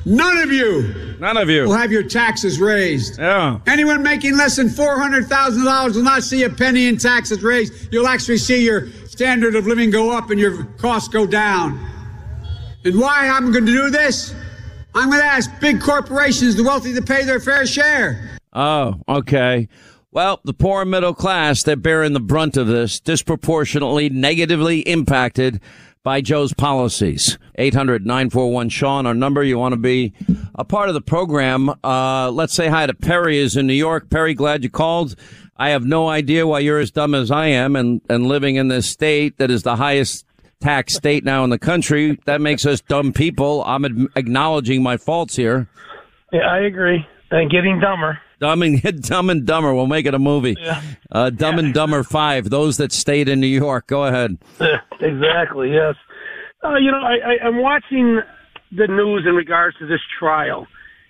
None 0.06 0.38
of 0.38 0.52
you 0.52 1.18
None 1.20 1.38
of 1.38 1.50
you. 1.50 1.64
will 1.66 1.74
have 1.74 1.92
your 1.92 2.04
taxes 2.04 2.60
raised. 2.60 3.20
Yeah. 3.20 3.60
Anyone 3.68 4.02
making 4.02 4.38
less 4.38 4.56
than 4.56 4.68
$400,000 4.70 5.96
will 5.96 6.04
not 6.04 6.24
see 6.24 6.44
a 6.44 6.50
penny 6.50 6.88
in 6.88 6.98
taxes 6.98 7.44
raised. 7.44 7.92
You'll 7.92 8.08
actually 8.08 8.38
see 8.38 8.64
your 8.64 8.88
standard 9.08 9.56
of 9.56 9.68
living 9.68 9.92
go 9.92 10.16
up 10.16 10.30
and 10.30 10.40
your 10.40 10.64
costs 10.78 11.10
go 11.10 11.28
down. 11.28 11.78
And 12.86 12.98
why 12.98 13.28
I'm 13.28 13.52
going 13.52 13.66
to 13.66 13.72
do 13.72 13.90
this? 13.90 14.34
I'm 14.96 15.10
going 15.10 15.22
to 15.22 15.28
ask 15.28 15.52
big 15.60 15.82
corporations, 15.82 16.56
the 16.56 16.64
wealthy, 16.64 16.94
to 16.94 17.02
pay 17.02 17.26
their 17.26 17.40
fair 17.40 17.66
share. 17.66 18.40
Oh, 18.54 18.96
okay. 19.08 19.68
Well, 20.12 20.40
the 20.44 20.54
poor 20.54 20.86
middle 20.86 21.14
class, 21.14 21.62
they're 21.62 21.76
bearing 21.76 22.14
the 22.14 22.20
brunt 22.20 22.58
of 22.58 22.66
this, 22.66 23.00
disproportionately 23.00 24.10
negatively 24.10 24.80
impacted 24.80 25.62
by 26.04 26.22
Joe's 26.22 26.52
policies. 26.52 27.38
800 27.56 28.08
941 28.08 28.70
Sean, 28.70 29.06
our 29.06 29.14
number. 29.14 29.44
You 29.44 29.60
want 29.60 29.74
to 29.74 29.80
be 29.80 30.14
a 30.56 30.66
part 30.66 30.88
of 30.90 30.96
the 30.96 31.02
program. 31.02 31.70
Uh, 31.84 32.32
let's 32.32 32.54
say 32.54 32.70
hi 32.70 32.88
to 32.88 32.94
Perry 32.96 33.38
is 33.38 33.56
in 33.56 33.68
New 33.68 33.74
York. 33.74 34.10
Perry, 34.10 34.34
glad 34.34 34.64
you 34.64 34.72
called. 34.72 35.16
I 35.58 35.70
have 35.70 35.86
no 35.86 36.08
idea 36.08 36.48
why 36.48 36.60
you're 36.60 36.80
as 36.80 36.90
dumb 36.90 37.14
as 37.14 37.30
I 37.30 37.48
am 37.48 37.76
and, 37.76 38.02
and 38.10 38.26
living 38.26 38.56
in 38.56 38.70
this 38.70 38.90
state 38.90 39.38
that 39.38 39.52
is 39.52 39.62
the 39.62 39.76
highest 39.76 40.26
tax 40.60 40.96
state 40.96 41.24
now 41.24 41.44
in 41.44 41.52
the 41.52 41.60
country. 41.60 42.18
That 42.26 42.42
makes 42.42 42.66
us 42.66 42.82
dumb 42.82 43.14
people. 43.14 43.64
I'm 43.64 43.86
ad- 43.86 44.08
acknowledging 44.16 44.82
my 44.82 44.98
faults 44.98 45.36
here. 45.36 45.68
Yeah, 46.32 46.50
I 46.50 46.62
agree. 46.62 47.06
And 47.30 47.52
getting 47.52 47.80
dumber. 47.80 48.20
Dumb 48.40 48.62
and 48.64 49.02
Dumb 49.02 49.30
and 49.30 49.46
Dumber. 49.46 49.74
We'll 49.74 49.88
make 49.88 50.06
it 50.06 50.14
a 50.14 50.20
movie. 50.20 50.56
Uh, 51.12 51.30
Dumb 51.30 51.60
and 51.60 51.74
Dumber 51.74 52.04
Five. 52.04 52.50
Those 52.50 52.78
that 52.78 52.92
stayed 52.92 53.30
in 53.30 53.40
New 53.40 53.48
York. 53.48 53.88
Go 53.88 54.06
ahead. 54.06 54.38
exactly. 55.00 55.72
Yes. 55.74 55.96
Uh, 56.64 56.76
you 56.76 56.92
know, 56.92 57.00
I, 57.00 57.16
I, 57.44 57.48
I'm 57.48 57.62
watching 57.62 58.20
the 58.72 58.88
news 58.88 59.26
in 59.28 59.36
regards 59.36 59.78
to 59.78 59.88
this 59.88 60.02
trial, 60.20 60.68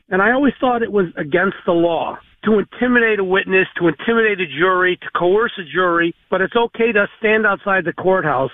and 0.09 0.21
I 0.21 0.31
always 0.31 0.53
thought 0.59 0.81
it 0.81 0.91
was 0.91 1.07
against 1.17 1.57
the 1.65 1.71
law 1.71 2.17
to 2.45 2.59
intimidate 2.59 3.19
a 3.19 3.23
witness, 3.23 3.67
to 3.77 3.87
intimidate 3.87 4.39
a 4.39 4.47
jury, 4.47 4.97
to 4.97 5.07
coerce 5.17 5.51
a 5.59 5.63
jury. 5.71 6.15
But 6.29 6.41
it's 6.41 6.55
okay 6.55 6.91
to 6.91 7.07
stand 7.19 7.45
outside 7.45 7.85
the 7.85 7.93
courthouse, 7.93 8.51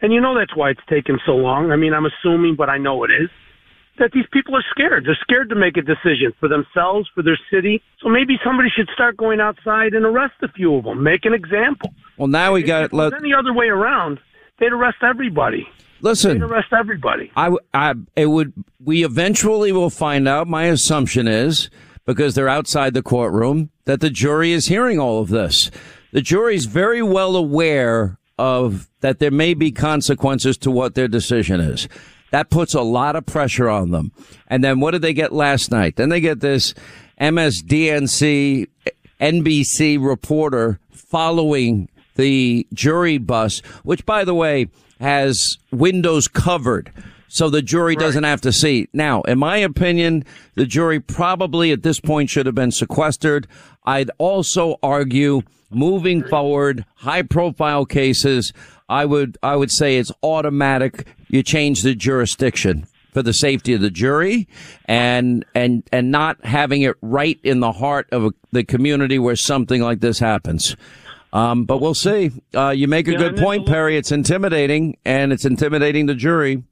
and 0.00 0.12
you 0.12 0.20
know 0.20 0.38
that's 0.38 0.56
why 0.56 0.70
it's 0.70 0.80
taken 0.88 1.18
so 1.26 1.32
long. 1.32 1.70
I 1.70 1.76
mean, 1.76 1.92
I'm 1.92 2.06
assuming, 2.06 2.54
but 2.56 2.68
I 2.68 2.78
know 2.78 3.04
it 3.04 3.10
is. 3.10 3.30
That 3.98 4.10
these 4.12 4.26
people 4.32 4.54
are 4.56 4.64
scared. 4.70 5.06
They're 5.06 5.18
scared 5.22 5.48
to 5.48 5.54
make 5.54 5.76
a 5.76 5.82
decision 5.82 6.32
for 6.38 6.48
themselves, 6.48 7.08
for 7.14 7.22
their 7.22 7.38
city. 7.50 7.82
So 8.02 8.08
maybe 8.08 8.34
somebody 8.44 8.68
should 8.76 8.88
start 8.92 9.16
going 9.16 9.40
outside 9.40 9.94
and 9.94 10.04
arrest 10.04 10.34
a 10.42 10.48
few 10.48 10.74
of 10.74 10.84
them. 10.84 11.02
Make 11.02 11.24
an 11.24 11.32
example. 11.32 11.94
Well, 12.18 12.28
now 12.28 12.52
we 12.52 12.62
got. 12.62 12.84
If 12.84 12.92
it 12.92 12.96
was 12.96 13.12
any 13.18 13.32
other 13.32 13.54
way 13.54 13.66
around, 13.66 14.20
they'd 14.58 14.72
arrest 14.72 14.98
everybody. 15.02 15.66
Listen, 16.02 16.38
They'd 16.38 16.44
arrest 16.44 16.72
everybody. 16.78 17.32
I, 17.36 17.50
I, 17.72 17.94
it 18.16 18.26
would. 18.26 18.52
We 18.84 19.04
eventually 19.04 19.72
will 19.72 19.90
find 19.90 20.28
out. 20.28 20.46
My 20.46 20.64
assumption 20.64 21.26
is 21.26 21.70
because 22.04 22.34
they're 22.34 22.48
outside 22.48 22.94
the 22.94 23.02
courtroom 23.02 23.70
that 23.86 24.00
the 24.00 24.10
jury 24.10 24.52
is 24.52 24.66
hearing 24.66 24.98
all 24.98 25.20
of 25.20 25.28
this. 25.28 25.70
The 26.12 26.22
jury's 26.22 26.66
very 26.66 27.02
well 27.02 27.34
aware 27.34 28.18
of 28.38 28.88
that 29.00 29.18
there 29.18 29.30
may 29.30 29.54
be 29.54 29.72
consequences 29.72 30.58
to 30.58 30.70
what 30.70 30.94
their 30.94 31.08
decision 31.08 31.60
is. 31.60 31.88
That 32.30 32.50
puts 32.50 32.74
a 32.74 32.82
lot 32.82 33.16
of 33.16 33.26
pressure 33.26 33.68
on 33.68 33.90
them. 33.90 34.12
And 34.48 34.62
then 34.62 34.80
what 34.80 34.92
did 34.92 35.02
they 35.02 35.14
get 35.14 35.32
last 35.32 35.70
night? 35.70 35.96
Then 35.96 36.08
they 36.08 36.20
get 36.20 36.40
this 36.40 36.74
MSDNC 37.20 38.68
NBC 39.20 40.04
reporter 40.04 40.78
following 40.90 41.88
the 42.16 42.66
jury 42.72 43.18
bus, 43.18 43.60
which 43.82 44.04
by 44.04 44.24
the 44.24 44.34
way 44.34 44.68
has 45.00 45.58
windows 45.70 46.28
covered 46.28 46.92
so 47.28 47.50
the 47.50 47.62
jury 47.62 47.96
doesn't 47.96 48.24
have 48.24 48.40
to 48.42 48.52
see. 48.52 48.88
Now, 48.92 49.22
in 49.22 49.38
my 49.38 49.58
opinion, 49.58 50.24
the 50.54 50.64
jury 50.64 51.00
probably 51.00 51.72
at 51.72 51.82
this 51.82 52.00
point 52.00 52.30
should 52.30 52.46
have 52.46 52.54
been 52.54 52.70
sequestered. 52.70 53.46
I'd 53.84 54.10
also 54.18 54.76
argue 54.82 55.42
moving 55.70 56.22
forward, 56.24 56.84
high 56.96 57.22
profile 57.22 57.84
cases, 57.84 58.52
I 58.88 59.04
would, 59.04 59.38
I 59.42 59.56
would 59.56 59.70
say 59.70 59.96
it's 59.98 60.12
automatic. 60.22 61.06
You 61.28 61.42
change 61.42 61.82
the 61.82 61.94
jurisdiction 61.94 62.86
for 63.12 63.22
the 63.22 63.32
safety 63.32 63.72
of 63.72 63.80
the 63.80 63.90
jury 63.90 64.46
and, 64.84 65.44
and, 65.54 65.82
and 65.92 66.10
not 66.10 66.44
having 66.44 66.82
it 66.82 66.96
right 67.00 67.40
in 67.42 67.60
the 67.60 67.72
heart 67.72 68.08
of 68.12 68.26
a, 68.26 68.30
the 68.52 68.62
community 68.64 69.18
where 69.18 69.36
something 69.36 69.80
like 69.82 70.00
this 70.00 70.18
happens. 70.18 70.76
Um, 71.32 71.64
but 71.64 71.80
we'll 71.80 71.94
see. 71.94 72.30
Uh, 72.54 72.70
you 72.70 72.88
make 72.88 73.08
a 73.08 73.12
Yeah, 73.12 73.18
good 73.18 73.36
point, 73.36 73.66
Perry. 73.66 73.96
It's 73.96 74.12
intimidating 74.12 74.96
and 75.04 75.32
it's 75.32 75.44
intimidating 75.44 76.06
the 76.06 76.14
jury. 76.14 76.62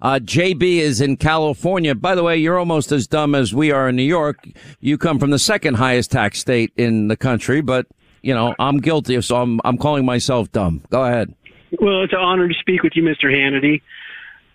Uh, 0.00 0.20
JB 0.22 0.78
is 0.78 1.00
in 1.00 1.16
California. 1.16 1.94
By 1.94 2.14
the 2.14 2.22
way, 2.22 2.36
you're 2.36 2.58
almost 2.58 2.92
as 2.92 3.06
dumb 3.08 3.34
as 3.34 3.52
we 3.52 3.72
are 3.72 3.88
in 3.88 3.96
New 3.96 4.04
York. 4.04 4.46
You 4.80 4.96
come 4.96 5.18
from 5.18 5.30
the 5.30 5.38
second 5.40 5.74
highest 5.74 6.12
tax 6.12 6.38
state 6.38 6.72
in 6.76 7.08
the 7.08 7.16
country, 7.16 7.60
but 7.60 7.86
you 8.22 8.34
know, 8.34 8.54
I'm 8.58 8.78
guilty, 8.78 9.20
so 9.22 9.36
I'm, 9.36 9.60
I'm 9.64 9.78
calling 9.78 10.04
myself 10.04 10.50
dumb. 10.52 10.82
Go 10.90 11.04
ahead. 11.04 11.34
Well, 11.80 12.02
it's 12.02 12.12
an 12.12 12.18
honor 12.18 12.48
to 12.48 12.54
speak 12.54 12.82
with 12.82 12.94
you, 12.96 13.02
Mr. 13.02 13.24
Hannity. 13.24 13.82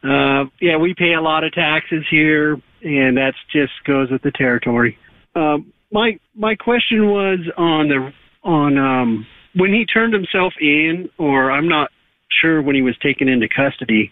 Uh, 0.03 0.49
yeah, 0.59 0.77
we 0.77 0.93
pay 0.93 1.13
a 1.13 1.21
lot 1.21 1.43
of 1.43 1.53
taxes 1.53 2.03
here, 2.09 2.53
and 2.81 3.17
that 3.17 3.33
just 3.51 3.71
goes 3.85 4.09
with 4.11 4.21
the 4.21 4.31
territory. 4.31 4.97
Um, 5.35 5.71
my 5.91 6.19
my 6.35 6.55
question 6.55 7.07
was 7.07 7.39
on 7.55 7.87
the 7.87 8.13
on 8.43 8.77
um, 8.77 9.27
when 9.55 9.73
he 9.73 9.85
turned 9.85 10.13
himself 10.13 10.53
in, 10.59 11.09
or 11.17 11.51
I'm 11.51 11.67
not 11.67 11.91
sure 12.41 12.61
when 12.61 12.75
he 12.75 12.81
was 12.81 12.97
taken 12.97 13.29
into 13.29 13.47
custody, 13.47 14.11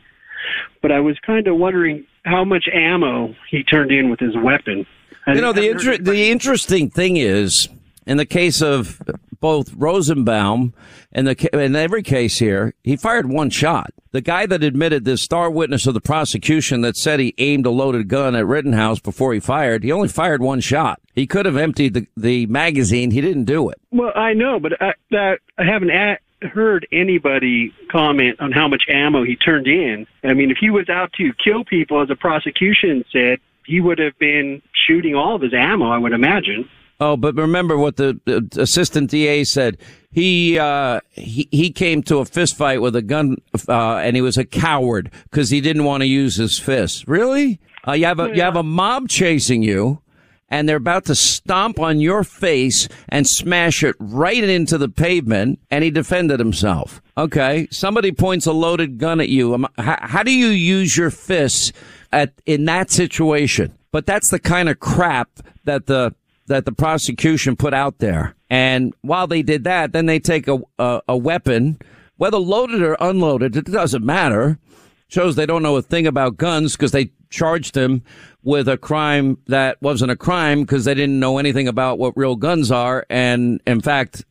but 0.81 0.91
I 0.91 0.99
was 0.99 1.17
kind 1.25 1.47
of 1.47 1.57
wondering 1.57 2.05
how 2.23 2.45
much 2.45 2.65
ammo 2.71 3.35
he 3.49 3.63
turned 3.63 3.91
in 3.91 4.09
with 4.09 4.19
his 4.19 4.35
weapon. 4.37 4.85
You 5.27 5.41
know, 5.41 5.53
the 5.53 5.69
inter- 5.69 5.97
the 5.97 6.31
interesting 6.31 6.89
thing 6.89 7.17
is, 7.17 7.67
in 8.05 8.17
the 8.17 8.25
case 8.25 8.61
of 8.61 9.01
both 9.41 9.73
Rosenbaum 9.73 10.73
and 11.11 11.27
the 11.27 11.49
in 11.63 11.75
every 11.75 12.03
case 12.03 12.39
here, 12.39 12.73
he 12.83 12.95
fired 12.95 13.27
one 13.29 13.49
shot. 13.49 13.91
The 14.11 14.21
guy 14.21 14.45
that 14.45 14.63
admitted 14.63 15.03
this 15.03 15.21
star 15.21 15.49
witness 15.51 15.87
of 15.87 15.93
the 15.93 16.01
prosecution 16.01 16.81
that 16.81 16.95
said 16.95 17.19
he 17.19 17.33
aimed 17.37 17.65
a 17.65 17.69
loaded 17.71 18.07
gun 18.07 18.35
at 18.35 18.45
Rittenhouse 18.45 18.99
before 18.99 19.33
he 19.33 19.39
fired, 19.39 19.83
he 19.83 19.91
only 19.91 20.07
fired 20.07 20.41
one 20.41 20.61
shot. 20.61 21.01
He 21.13 21.27
could 21.27 21.45
have 21.45 21.57
emptied 21.57 21.93
the, 21.93 22.07
the 22.15 22.45
magazine. 22.45 23.11
He 23.11 23.19
didn't 23.21 23.45
do 23.45 23.69
it. 23.69 23.81
Well, 23.91 24.11
I 24.15 24.33
know, 24.33 24.59
but 24.59 24.81
I, 24.81 24.93
that 25.11 25.39
I 25.57 25.63
haven't 25.65 25.89
a- 25.91 26.19
heard 26.47 26.87
anybody 26.91 27.73
comment 27.89 28.39
on 28.39 28.51
how 28.51 28.67
much 28.67 28.85
ammo 28.89 29.23
he 29.23 29.35
turned 29.35 29.67
in. 29.67 30.07
I 30.23 30.33
mean, 30.33 30.51
if 30.51 30.57
he 30.57 30.69
was 30.69 30.89
out 30.89 31.13
to 31.13 31.33
kill 31.43 31.63
people, 31.63 32.01
as 32.01 32.07
the 32.07 32.15
prosecution 32.15 33.03
said, 33.11 33.39
he 33.65 33.79
would 33.79 33.99
have 33.99 34.17
been 34.17 34.61
shooting 34.87 35.15
all 35.15 35.35
of 35.35 35.41
his 35.41 35.53
ammo. 35.53 35.89
I 35.89 35.97
would 35.97 36.13
imagine. 36.13 36.67
Oh, 37.01 37.17
but 37.17 37.33
remember 37.33 37.77
what 37.77 37.97
the, 37.97 38.19
assistant 38.57 39.09
DA 39.09 39.43
said. 39.43 39.79
He 40.11 40.59
uh, 40.59 40.99
he 41.09 41.49
he 41.51 41.71
came 41.71 42.03
to 42.03 42.17
a 42.17 42.25
fist 42.25 42.55
fight 42.55 42.79
with 42.79 42.95
a 42.95 43.01
gun, 43.01 43.37
uh, 43.67 43.95
and 43.95 44.15
he 44.15 44.21
was 44.21 44.37
a 44.37 44.45
coward 44.45 45.09
because 45.23 45.49
he 45.49 45.61
didn't 45.61 45.85
want 45.85 46.01
to 46.01 46.07
use 46.07 46.35
his 46.35 46.59
fists. 46.59 47.07
Really? 47.07 47.59
Uh, 47.87 47.93
you 47.93 48.05
have 48.05 48.19
a 48.19 48.29
you 48.35 48.41
have 48.41 48.55
a 48.55 48.61
mob 48.61 49.09
chasing 49.09 49.63
you, 49.63 49.99
and 50.47 50.69
they're 50.69 50.75
about 50.75 51.05
to 51.05 51.15
stomp 51.15 51.79
on 51.79 51.99
your 51.99 52.23
face 52.23 52.87
and 53.09 53.27
smash 53.27 53.83
it 53.83 53.95
right 53.99 54.43
into 54.43 54.77
the 54.77 54.89
pavement, 54.89 55.59
and 55.71 55.83
he 55.83 55.89
defended 55.89 56.39
himself. 56.39 57.01
Okay, 57.17 57.67
somebody 57.71 58.11
points 58.11 58.45
a 58.45 58.53
loaded 58.53 58.99
gun 58.99 59.19
at 59.19 59.29
you. 59.29 59.55
Um, 59.55 59.67
How, 59.79 59.97
how 60.01 60.23
do 60.23 60.31
you 60.31 60.47
use 60.47 60.95
your 60.95 61.09
fists 61.09 61.71
at 62.11 62.33
in 62.45 62.65
that 62.65 62.91
situation? 62.91 63.75
But 63.91 64.05
that's 64.05 64.29
the 64.29 64.39
kind 64.39 64.69
of 64.69 64.79
crap 64.79 65.29
that 65.65 65.87
the 65.87 66.13
that 66.51 66.65
the 66.65 66.71
prosecution 66.73 67.55
put 67.55 67.73
out 67.73 67.99
there. 67.99 68.35
And 68.49 68.93
while 69.01 69.25
they 69.25 69.41
did 69.41 69.63
that, 69.63 69.93
then 69.93 70.05
they 70.05 70.19
take 70.19 70.49
a, 70.49 70.59
a, 70.77 71.01
a 71.07 71.17
weapon, 71.17 71.79
whether 72.17 72.37
loaded 72.37 72.81
or 72.81 72.97
unloaded, 72.99 73.55
it 73.55 73.65
doesn't 73.65 74.05
matter. 74.05 74.59
Shows 75.07 75.35
they 75.35 75.45
don't 75.45 75.63
know 75.63 75.77
a 75.77 75.81
thing 75.81 76.05
about 76.05 76.35
guns 76.35 76.73
because 76.73 76.91
they 76.91 77.11
charged 77.29 77.75
him 77.75 78.03
with 78.43 78.67
a 78.67 78.77
crime 78.77 79.37
that 79.47 79.81
wasn't 79.81 80.11
a 80.11 80.17
crime 80.17 80.61
because 80.61 80.83
they 80.83 80.93
didn't 80.93 81.19
know 81.19 81.37
anything 81.37 81.69
about 81.69 81.99
what 81.99 82.17
real 82.17 82.35
guns 82.35 82.69
are. 82.69 83.05
And 83.09 83.61
in 83.65 83.79
fact, 83.79 84.25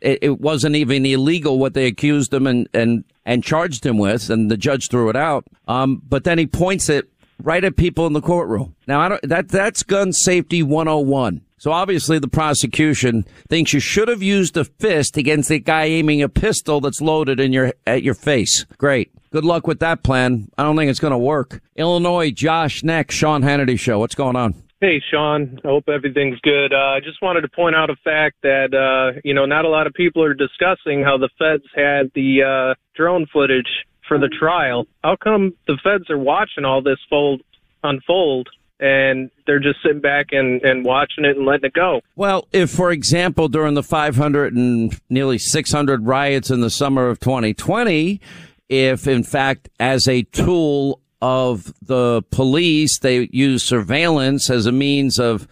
it, 0.00 0.20
it 0.22 0.40
wasn't 0.40 0.76
even 0.76 1.04
illegal 1.04 1.58
what 1.58 1.74
they 1.74 1.86
accused 1.86 2.32
him 2.32 2.46
and, 2.46 2.68
and, 2.72 3.04
and 3.24 3.42
charged 3.42 3.84
him 3.84 3.98
with. 3.98 4.30
And 4.30 4.48
the 4.48 4.56
judge 4.56 4.88
threw 4.88 5.08
it 5.08 5.16
out. 5.16 5.44
Um, 5.66 6.02
but 6.08 6.22
then 6.22 6.38
he 6.38 6.46
points 6.46 6.88
it 6.88 7.10
right 7.42 7.64
at 7.64 7.76
people 7.76 8.06
in 8.06 8.12
the 8.12 8.20
courtroom. 8.20 8.76
Now, 8.86 9.00
I 9.00 9.08
don't, 9.08 9.28
that, 9.28 9.48
that's 9.48 9.82
gun 9.82 10.12
safety 10.12 10.62
101. 10.62 11.43
So 11.64 11.72
obviously 11.72 12.18
the 12.18 12.28
prosecution 12.28 13.24
thinks 13.48 13.72
you 13.72 13.80
should 13.80 14.08
have 14.08 14.22
used 14.22 14.54
a 14.58 14.64
fist 14.66 15.16
against 15.16 15.48
the 15.48 15.58
guy 15.58 15.84
aiming 15.84 16.20
a 16.20 16.28
pistol 16.28 16.78
that's 16.82 17.00
loaded 17.00 17.40
in 17.40 17.54
your, 17.54 17.72
at 17.86 18.02
your 18.02 18.12
face. 18.12 18.66
Great. 18.76 19.10
Good 19.30 19.46
luck 19.46 19.66
with 19.66 19.80
that 19.80 20.02
plan. 20.02 20.50
I 20.58 20.62
don't 20.62 20.76
think 20.76 20.90
it's 20.90 21.00
going 21.00 21.12
to 21.12 21.16
work. 21.16 21.62
Illinois, 21.74 22.32
Josh 22.32 22.84
next, 22.84 23.14
Sean 23.14 23.40
Hannity 23.40 23.78
show. 23.78 23.98
What's 23.98 24.14
going 24.14 24.36
on? 24.36 24.62
Hey, 24.82 25.00
Sean. 25.10 25.58
I 25.64 25.68
hope 25.68 25.88
everything's 25.88 26.38
good. 26.40 26.74
Uh, 26.74 26.96
I 26.96 27.00
just 27.02 27.22
wanted 27.22 27.40
to 27.40 27.48
point 27.48 27.74
out 27.74 27.88
a 27.88 27.96
fact 28.04 28.42
that, 28.42 28.74
uh, 28.74 29.18
you 29.24 29.32
know, 29.32 29.46
not 29.46 29.64
a 29.64 29.70
lot 29.70 29.86
of 29.86 29.94
people 29.94 30.22
are 30.22 30.34
discussing 30.34 31.02
how 31.02 31.16
the 31.16 31.30
feds 31.38 31.64
had 31.74 32.10
the 32.14 32.42
uh, 32.42 32.74
drone 32.94 33.24
footage 33.32 33.86
for 34.06 34.18
the 34.18 34.28
trial. 34.28 34.86
How 35.02 35.16
come 35.16 35.54
the 35.66 35.78
feds 35.82 36.10
are 36.10 36.18
watching 36.18 36.66
all 36.66 36.82
this 36.82 36.98
fold 37.08 37.40
unfold 37.82 38.50
and 38.80 39.30
they're 39.46 39.60
just 39.60 39.82
sitting 39.82 40.00
back 40.00 40.26
and, 40.32 40.62
and 40.62 40.84
watching 40.84 41.24
it 41.24 41.36
and 41.36 41.46
letting 41.46 41.66
it 41.66 41.72
go. 41.72 42.00
Well, 42.16 42.48
if, 42.52 42.70
for 42.70 42.90
example, 42.90 43.48
during 43.48 43.74
the 43.74 43.82
500 43.82 44.54
and 44.54 44.98
nearly 45.08 45.38
600 45.38 46.06
riots 46.06 46.50
in 46.50 46.60
the 46.60 46.70
summer 46.70 47.08
of 47.08 47.20
2020, 47.20 48.20
if 48.68 49.06
in 49.06 49.22
fact, 49.22 49.68
as 49.78 50.08
a 50.08 50.22
tool 50.22 51.00
of 51.22 51.72
the 51.80 52.22
police, 52.30 52.98
they 52.98 53.28
use 53.32 53.62
surveillance 53.62 54.50
as 54.50 54.66
a 54.66 54.72
means 54.72 55.18
of 55.18 55.48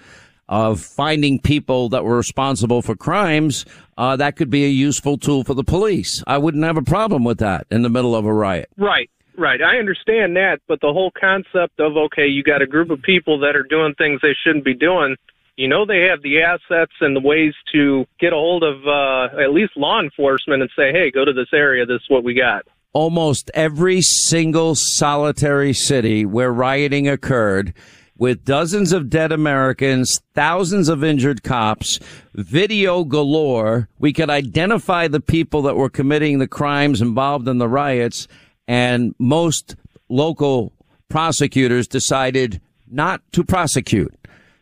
of 0.48 0.80
finding 0.82 1.40
people 1.40 1.88
that 1.88 2.04
were 2.04 2.16
responsible 2.16 2.82
for 2.82 2.94
crimes, 2.94 3.64
uh, 3.96 4.16
that 4.16 4.36
could 4.36 4.50
be 4.50 4.66
a 4.66 4.68
useful 4.68 5.16
tool 5.16 5.44
for 5.44 5.54
the 5.54 5.64
police. 5.64 6.22
I 6.26 6.36
wouldn't 6.36 6.64
have 6.64 6.76
a 6.76 6.82
problem 6.82 7.24
with 7.24 7.38
that 7.38 7.66
in 7.70 7.80
the 7.80 7.88
middle 7.88 8.14
of 8.14 8.26
a 8.26 8.34
riot. 8.34 8.68
Right, 8.76 9.08
right. 9.36 9.60
I 9.62 9.78
understand 9.78 10.36
that, 10.36 10.60
but 10.68 10.80
the 10.80 10.92
whole 10.92 11.10
concept 11.18 11.80
of 11.80 11.96
okay, 11.96 12.26
you 12.26 12.42
got 12.42 12.62
a 12.62 12.66
group 12.66 12.90
of 12.90 13.02
people 13.02 13.38
that 13.40 13.56
are 13.56 13.62
doing 13.62 13.94
things 13.94 14.20
they 14.22 14.36
shouldn't 14.44 14.64
be 14.64 14.74
doing. 14.74 15.16
You 15.56 15.68
know 15.68 15.84
they 15.84 16.08
have 16.10 16.22
the 16.22 16.40
assets 16.42 16.92
and 17.00 17.14
the 17.14 17.20
ways 17.20 17.54
to 17.72 18.06
get 18.18 18.32
a 18.32 18.36
hold 18.36 18.62
of 18.62 18.86
uh, 18.86 19.40
at 19.40 19.52
least 19.52 19.76
law 19.76 20.00
enforcement 20.00 20.62
and 20.62 20.70
say, 20.76 20.92
"Hey, 20.92 21.10
go 21.10 21.24
to 21.24 21.32
this 21.32 21.52
area. 21.52 21.84
This 21.86 22.02
is 22.02 22.08
what 22.08 22.24
we 22.24 22.34
got." 22.34 22.66
almost 22.92 23.50
every 23.54 24.02
single 24.02 24.74
solitary 24.74 25.72
city 25.72 26.26
where 26.26 26.52
rioting 26.52 27.08
occurred 27.08 27.72
with 28.18 28.44
dozens 28.44 28.92
of 28.92 29.10
dead 29.10 29.32
Americans, 29.32 30.20
thousands 30.34 30.88
of 30.88 31.02
injured 31.02 31.42
cops, 31.42 31.98
video 32.34 33.02
galore. 33.02 33.88
We 33.98 34.12
could 34.12 34.30
identify 34.30 35.08
the 35.08 35.20
people 35.20 35.62
that 35.62 35.76
were 35.76 35.88
committing 35.88 36.38
the 36.38 36.46
crimes 36.46 37.00
involved 37.00 37.48
in 37.48 37.58
the 37.58 37.68
riots 37.68 38.28
and 38.68 39.14
most 39.18 39.76
local 40.08 40.72
prosecutors 41.08 41.88
decided 41.88 42.60
not 42.90 43.22
to 43.32 43.44
prosecute. 43.44 44.14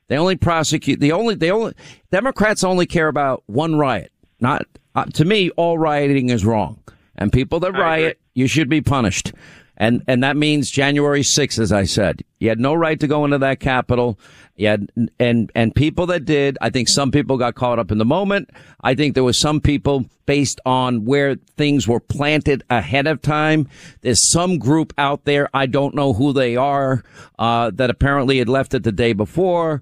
They 0.09 0.17
only 0.17 0.37
prosecute 0.37 0.99
the 1.01 1.13
only 1.13 1.35
they 1.35 1.51
only 1.51 1.75
Democrats 2.11 2.65
only 2.65 2.87
care 2.87 3.09
about 3.09 3.45
one 3.47 3.77
riot. 3.77 4.13
Not 4.41 4.67
uh, 4.95 5.05
to 5.05 5.25
me 5.25 5.51
all 5.51 5.79
rioting 5.79 6.31
is 6.31 6.45
wrong. 6.45 6.83
And 7.17 7.33
people 7.33 7.61
that 7.61 7.73
riot, 7.73 8.19
you 8.35 8.47
should 8.47 8.69
be 8.69 8.81
punished. 8.81 9.33
And 9.81 10.05
and 10.07 10.23
that 10.23 10.37
means 10.37 10.71
January 10.71 11.23
6th 11.23 11.59
as 11.59 11.73
I 11.73 11.85
said. 11.85 12.23
You 12.39 12.51
had 12.51 12.61
no 12.61 12.75
right 12.75 13.01
to 13.01 13.07
go 13.07 13.25
into 13.25 13.39
that 13.39 13.61
capitol. 13.61 14.19
You 14.55 14.69
had, 14.69 14.93
and 15.19 15.51
and 15.55 15.75
people 15.75 16.05
that 16.09 16.27
did, 16.27 16.59
I 16.61 16.69
think 16.69 16.89
some 16.89 17.11
people 17.11 17.39
got 17.39 17.55
caught 17.55 17.79
up 17.79 17.91
in 17.91 17.97
the 17.97 18.05
moment. 18.05 18.51
I 18.83 18.95
think 18.95 19.15
there 19.15 19.25
was 19.25 19.39
some 19.39 19.59
people 19.59 20.05
based 20.27 20.61
on 20.67 21.07
where 21.07 21.37
things 21.57 21.89
were 21.89 21.99
planted 21.99 22.63
ahead 22.69 23.07
of 23.07 23.23
time. 23.23 23.69
There's 24.03 24.31
some 24.31 24.59
group 24.59 24.93
out 24.99 25.25
there, 25.25 25.49
I 25.55 25.65
don't 25.65 25.95
know 25.95 26.13
who 26.13 26.35
they 26.35 26.57
are, 26.57 27.03
uh, 27.39 27.71
that 27.75 27.89
apparently 27.89 28.37
had 28.37 28.51
left 28.51 28.75
it 28.75 28.83
the 28.83 28.93
day 28.93 29.15
before. 29.15 29.81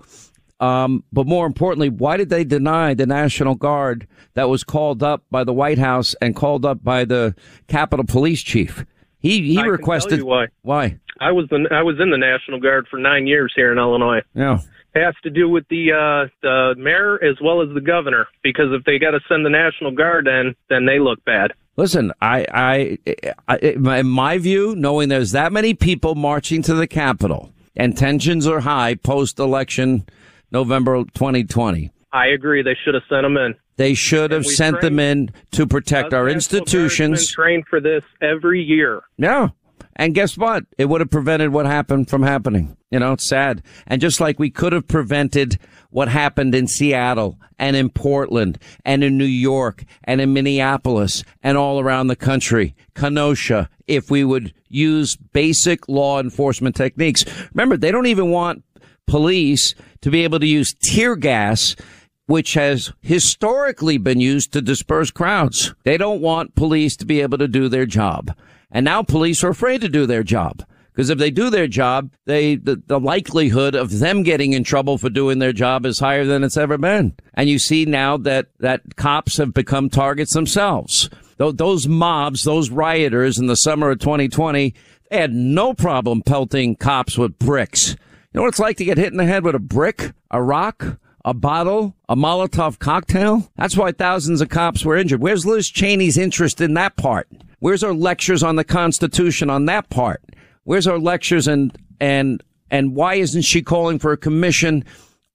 Um, 0.61 1.03
but 1.13 1.27
more 1.27 1.45
importantly, 1.45 1.89
why 1.89 2.17
did 2.17 2.31
they 2.31 2.45
deny 2.45 2.95
the 2.95 3.07
National 3.07 3.57
Guard 3.57 4.07
that 4.35 4.49
was 4.49 4.63
called 4.63 5.03
up 5.03 5.25
by 5.29 5.43
the 5.43 5.53
White 5.53 5.79
House 5.79 6.15
and 6.23 6.37
called 6.37 6.65
up 6.65 6.85
by 6.85 7.05
the 7.05 7.35
Capitol 7.67 8.07
Police 8.07 8.43
Chief? 8.43 8.87
He 9.21 9.43
he 9.43 9.59
I 9.59 9.65
requested 9.65 10.11
tell 10.11 10.19
you 10.19 10.27
why. 10.27 10.47
Why? 10.63 10.99
I 11.21 11.33
was 11.33 11.49
the 11.49 11.69
I 11.71 11.83
was 11.83 11.97
in 12.01 12.11
the 12.11 12.19
National 12.19 12.61
Guard 12.61 12.87
for 12.89 12.99
nine 12.99 13.27
years 13.27 13.53
here 13.55 13.73
in 13.73 13.79
Illinois. 13.79 14.21
Yeah. 14.35 14.61
It 14.95 15.05
has 15.05 15.15
to 15.23 15.31
do 15.31 15.49
with 15.49 15.67
the 15.69 15.93
uh, 15.93 16.29
the 16.43 16.75
mayor 16.79 17.23
as 17.23 17.37
well 17.41 17.63
as 17.63 17.69
the 17.75 17.81
governor 17.81 18.27
because 18.43 18.67
if 18.73 18.85
they 18.85 18.99
got 18.99 19.11
to 19.11 19.21
send 19.29 19.45
the 19.45 19.51
National 19.51 19.91
Guard 19.91 20.27
in, 20.27 20.55
then 20.69 20.87
they 20.87 20.99
look 20.99 21.25
bad. 21.25 21.53
Listen, 21.77 22.13
I, 22.21 22.45
I, 22.53 22.99
I, 23.47 23.57
in 23.59 24.09
my 24.09 24.39
view, 24.39 24.75
knowing 24.75 25.11
there's 25.11 25.31
that 25.31 25.53
many 25.53 25.75
people 25.75 26.17
marching 26.17 26.61
to 26.63 26.75
the 26.75 26.89
Capitol 26.89 27.53
and 27.77 27.97
tensions 27.97 28.49
are 28.49 28.59
high 28.59 28.97
post 28.97 29.39
election 29.39 30.05
November 30.51 31.05
2020, 31.15 31.93
I 32.13 32.27
agree. 32.29 32.63
They 32.63 32.77
should 32.85 32.95
have 32.95 33.05
sent 33.09 33.23
them 33.23 33.37
in. 33.37 33.55
They 33.79 33.95
should 33.95 34.33
have 34.33 34.45
sent 34.45 34.81
them 34.81 34.99
in 34.99 35.31
to 35.53 35.67
protect 35.67 36.13
our 36.13 36.29
institutions. 36.29 37.31
trained 37.31 37.65
for 37.71 37.81
this 37.81 38.03
every 38.21 38.61
year. 38.61 39.03
Yeah. 39.17 39.51
And 39.97 40.15
guess 40.15 40.37
what? 40.37 40.65
It 40.77 40.87
would 40.87 41.01
have 41.01 41.11
prevented 41.11 41.53
what 41.53 41.65
happened 41.65 42.11
from 42.11 42.23
happening. 42.23 42.77
You 42.91 42.99
know, 42.99 43.13
it's 43.13 43.29
sad. 43.29 43.63
And 43.87 44.01
just 44.01 44.21
like 44.21 44.39
we 44.39 44.51
could 44.51 44.73
have 44.73 44.89
prevented 44.89 45.59
what 45.91 46.09
happened 46.09 46.55
in 46.55 46.67
Seattle 46.67 47.39
and 47.59 47.77
in 47.77 47.89
Portland 47.89 48.59
and 48.85 49.03
in 49.05 49.17
New 49.17 49.25
York 49.25 49.85
and 50.05 50.21
in 50.21 50.33
Minneapolis 50.33 51.23
and 51.43 51.57
all 51.57 51.81
around 51.81 52.09
the 52.09 52.17
country, 52.17 52.75
Kenosha, 52.95 53.71
if 53.87 54.11
we 54.11 54.25
would 54.25 54.53
use 54.69 55.17
basic 55.17 55.89
law 55.89 56.21
enforcement 56.21 56.75
techniques. 56.75 57.25
Remember, 57.55 57.77
they 57.77 57.93
don't 57.93 58.07
even 58.07 58.31
want 58.31 58.65
police 59.07 59.75
to 60.03 60.11
be 60.11 60.25
able 60.25 60.41
to 60.41 60.47
use 60.47 60.75
tear 60.75 61.17
gas 61.17 61.77
which 62.29 62.53
has 62.55 62.93
historically 63.01 63.97
been 63.97 64.21
used 64.21 64.53
to 64.53 64.61
disperse 64.61 65.11
crowds. 65.11 65.75
They 65.85 65.97
don't 65.97 66.21
want 66.21 66.55
police 66.55 66.95
to 66.99 67.07
be 67.07 67.23
able 67.23 67.39
to 67.39 67.49
do 67.49 67.71
their 67.71 67.87
job. 67.87 68.37
And 68.71 68.85
now 68.85 69.03
police 69.03 69.43
are 69.43 69.49
afraid 69.49 69.81
to 69.81 69.89
do 69.89 70.05
their 70.05 70.23
job. 70.23 70.63
Because 70.93 71.09
if 71.09 71.17
they 71.19 71.31
do 71.31 71.49
their 71.49 71.69
job, 71.69 72.11
they, 72.27 72.57
the, 72.57 72.83
the 72.87 73.01
likelihood 73.01 73.75
of 73.75 73.99
them 73.99 74.25
getting 74.25 74.53
in 74.53 74.63
trouble 74.63 74.99
for 74.99 75.09
doing 75.09 75.39
their 75.39 75.55
job 75.55 75.87
is 75.87 76.01
higher 76.01 76.27
than 76.27 76.45
it's 76.45 76.59
ever 76.59 76.77
been. 76.77 77.15
And 77.33 77.49
you 77.49 77.59
see 77.59 77.87
now 77.87 78.19
that, 78.19 78.49
that 78.59 78.97
cops 78.97 79.39
have 79.39 79.55
become 79.55 79.89
targets 79.89 80.35
themselves. 80.35 81.09
Tho- 81.39 81.53
Those 81.53 81.89
mobs, 81.89 82.45
those 82.45 82.69
rioters 82.69 83.39
in 83.39 83.47
the 83.47 83.57
summer 83.57 83.91
of 83.91 84.01
2020, 84.01 84.75
they 85.11 85.17
had 85.19 85.33
no 85.33 85.73
problem 85.73 86.21
pelting 86.21 86.77
cops 86.77 87.17
with 87.17 87.39
bricks. 87.39 87.91
You 87.91 87.97
know 88.35 88.43
what 88.43 88.49
it's 88.49 88.59
like 88.59 88.77
to 88.77 88.85
get 88.85 88.99
hit 88.99 89.13
in 89.13 89.17
the 89.17 89.25
head 89.25 89.45
with 89.45 89.55
a 89.55 89.59
brick, 89.61 90.13
a 90.31 90.43
rock, 90.43 90.99
a 91.25 91.35
bottle, 91.35 91.95
a 92.09 92.17
Molotov 92.17 92.79
cocktail? 92.79 93.51
That's 93.57 93.77
why 93.77 93.93
thousands 93.93 94.41
of 94.41 94.49
cops 94.49 94.85
were 94.85 94.97
injured. 94.97 95.21
Where's 95.21 95.47
Liz 95.47 95.71
Cheney's 95.71 96.17
interest 96.19 96.61
in 96.61 96.75
that 96.75 96.97
part? 96.97 97.29
Where's 97.61 97.83
our 97.83 97.95
lectures 97.95 98.43
on 98.43 98.57
the 98.57 98.65
Constitution 98.65 99.51
on 99.51 99.67
that 99.67 99.91
part? 99.91 100.23
Where's 100.65 100.87
our 100.87 100.99
lectures 100.99 101.49
and, 101.49 101.77
and, 102.01 102.43
and 102.71 102.95
why 102.95 103.15
isn't 103.15 103.43
she 103.43 103.63
calling 103.63 103.99
for 103.99 104.13
a 104.13 104.17
commission 104.17 104.85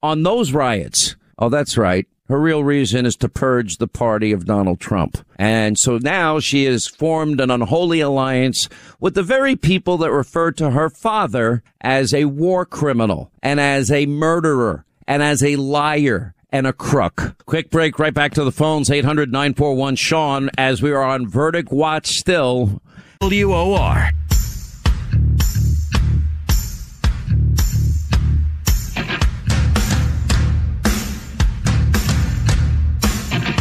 on 0.02 0.24
those 0.24 0.54
riots? 0.54 1.16
Oh, 1.38 1.50
that's 1.50 1.78
right. 1.78 2.08
Her 2.30 2.40
real 2.40 2.64
reason 2.64 3.06
is 3.06 3.18
to 3.18 3.28
purge 3.28 3.78
the 3.78 3.88
party 3.88 4.32
of 4.32 4.46
Donald 4.46 4.80
Trump. 4.80 5.18
And 5.38 5.78
so 5.78 5.98
now 5.98 6.40
she 6.40 6.64
has 6.66 6.88
formed 6.88 7.42
an 7.42 7.52
unholy 7.52 8.00
alliance 8.00 8.70
with 9.00 9.14
the 9.14 9.24
very 9.24 9.58
people 9.58 9.98
that 9.98 10.12
refer 10.12 10.52
to 10.54 10.72
her 10.72 10.90
father 10.90 11.64
as 11.82 12.14
a 12.14 12.26
war 12.26 12.66
criminal 12.66 13.32
and 13.42 13.60
as 13.60 13.92
a 13.92 14.06
murderer 14.06 14.86
and 15.08 15.24
as 15.24 15.44
a 15.44 15.56
liar 15.56 16.34
and 16.52 16.68
a 16.68 16.74
crook. 16.74 17.36
Quick 17.46 17.70
break, 17.70 18.00
right 18.00 18.14
back 18.14 18.34
to 18.34 18.44
the 18.44 18.52
phones, 18.52 18.90
800 18.90 19.32
941 19.32 19.96
Sean, 19.96 20.50
as 20.58 20.82
we 20.82 20.92
are 20.92 21.04
on 21.04 21.28
Verdict 21.28 21.72
Watch 21.72 22.20
still. 22.20 22.82
WOR. 23.22 24.10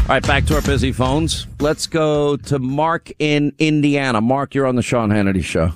All 0.03 0.17
right, 0.17 0.27
back 0.27 0.45
to 0.47 0.55
our 0.57 0.61
busy 0.61 0.93
phones. 0.93 1.47
Let's 1.59 1.87
go 1.87 2.37
to 2.37 2.59
Mark 2.59 3.11
in 3.19 3.55
Indiana. 3.59 4.21
Mark, 4.21 4.55
you're 4.55 4.67
on 4.67 4.77
the 4.77 4.83
Sean 4.83 5.09
Hannity 5.09 5.43
Show. 5.43 5.73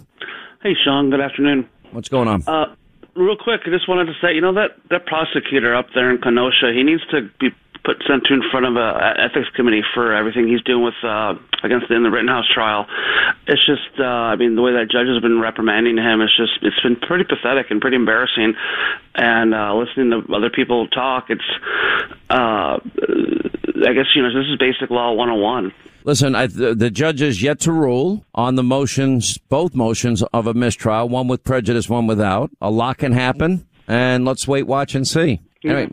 Hey, 0.62 0.74
Sean. 0.84 1.08
Good 1.08 1.22
afternoon. 1.22 1.66
What's 1.92 2.10
going 2.10 2.28
on? 2.28 2.42
Uh, 2.46 2.74
real 3.16 3.36
quick, 3.36 3.62
I 3.66 3.70
just 3.70 3.88
wanted 3.88 4.06
to 4.06 4.14
say, 4.20 4.34
you 4.34 4.40
know 4.40 4.54
that 4.54 4.76
that 4.90 5.06
prosecutor 5.06 5.74
up 5.74 5.88
there 5.94 6.10
in 6.10 6.18
Kenosha, 6.18 6.72
he 6.72 6.82
needs 6.82 7.04
to 7.10 7.28
be 7.40 7.50
put 7.84 8.02
sent 8.06 8.24
to 8.24 8.34
in 8.34 8.42
front 8.50 8.66
of 8.66 8.76
a, 8.76 9.14
ethics 9.18 9.48
committee 9.54 9.82
for 9.94 10.12
everything 10.12 10.48
he's 10.48 10.62
doing 10.62 10.84
with 10.84 10.94
uh, 11.04 11.34
against 11.62 11.88
the, 11.88 11.94
in 11.94 12.02
the 12.02 12.10
Rittenhouse 12.10 12.48
trial. 12.52 12.86
It's 13.46 13.64
just, 13.64 14.00
uh, 14.00 14.02
I 14.04 14.36
mean, 14.36 14.56
the 14.56 14.62
way 14.62 14.72
that 14.72 14.90
judge 14.90 15.06
has 15.06 15.22
been 15.22 15.40
reprimanding 15.40 15.96
him, 15.96 16.20
it's 16.20 16.36
just, 16.36 16.58
it's 16.62 16.80
been 16.80 16.96
pretty 16.96 17.24
pathetic 17.24 17.70
and 17.70 17.80
pretty 17.80 17.96
embarrassing. 17.96 18.54
And 19.14 19.54
uh, 19.54 19.74
listening 19.76 20.10
to 20.10 20.34
other 20.34 20.50
people 20.50 20.88
talk, 20.88 21.30
it's, 21.30 21.48
uh, 22.28 22.80
I 22.82 23.92
guess 23.94 24.10
you 24.14 24.22
know, 24.22 24.34
this 24.34 24.48
is 24.50 24.58
basic 24.58 24.90
law 24.90 25.12
101. 25.12 25.72
Listen, 26.06 26.36
I, 26.36 26.46
the, 26.46 26.72
the 26.72 26.88
judge 26.88 27.20
is 27.20 27.42
yet 27.42 27.58
to 27.60 27.72
rule 27.72 28.24
on 28.32 28.54
the 28.54 28.62
motions, 28.62 29.38
both 29.48 29.74
motions 29.74 30.22
of 30.32 30.46
a 30.46 30.54
mistrial, 30.54 31.08
one 31.08 31.26
with 31.26 31.42
prejudice, 31.42 31.88
one 31.88 32.06
without. 32.06 32.48
A 32.60 32.70
lot 32.70 32.98
can 32.98 33.10
happen, 33.10 33.66
and 33.88 34.24
let's 34.24 34.46
wait, 34.46 34.68
watch, 34.68 34.94
and 34.94 35.06
see. 35.06 35.40
Anyway, 35.64 35.90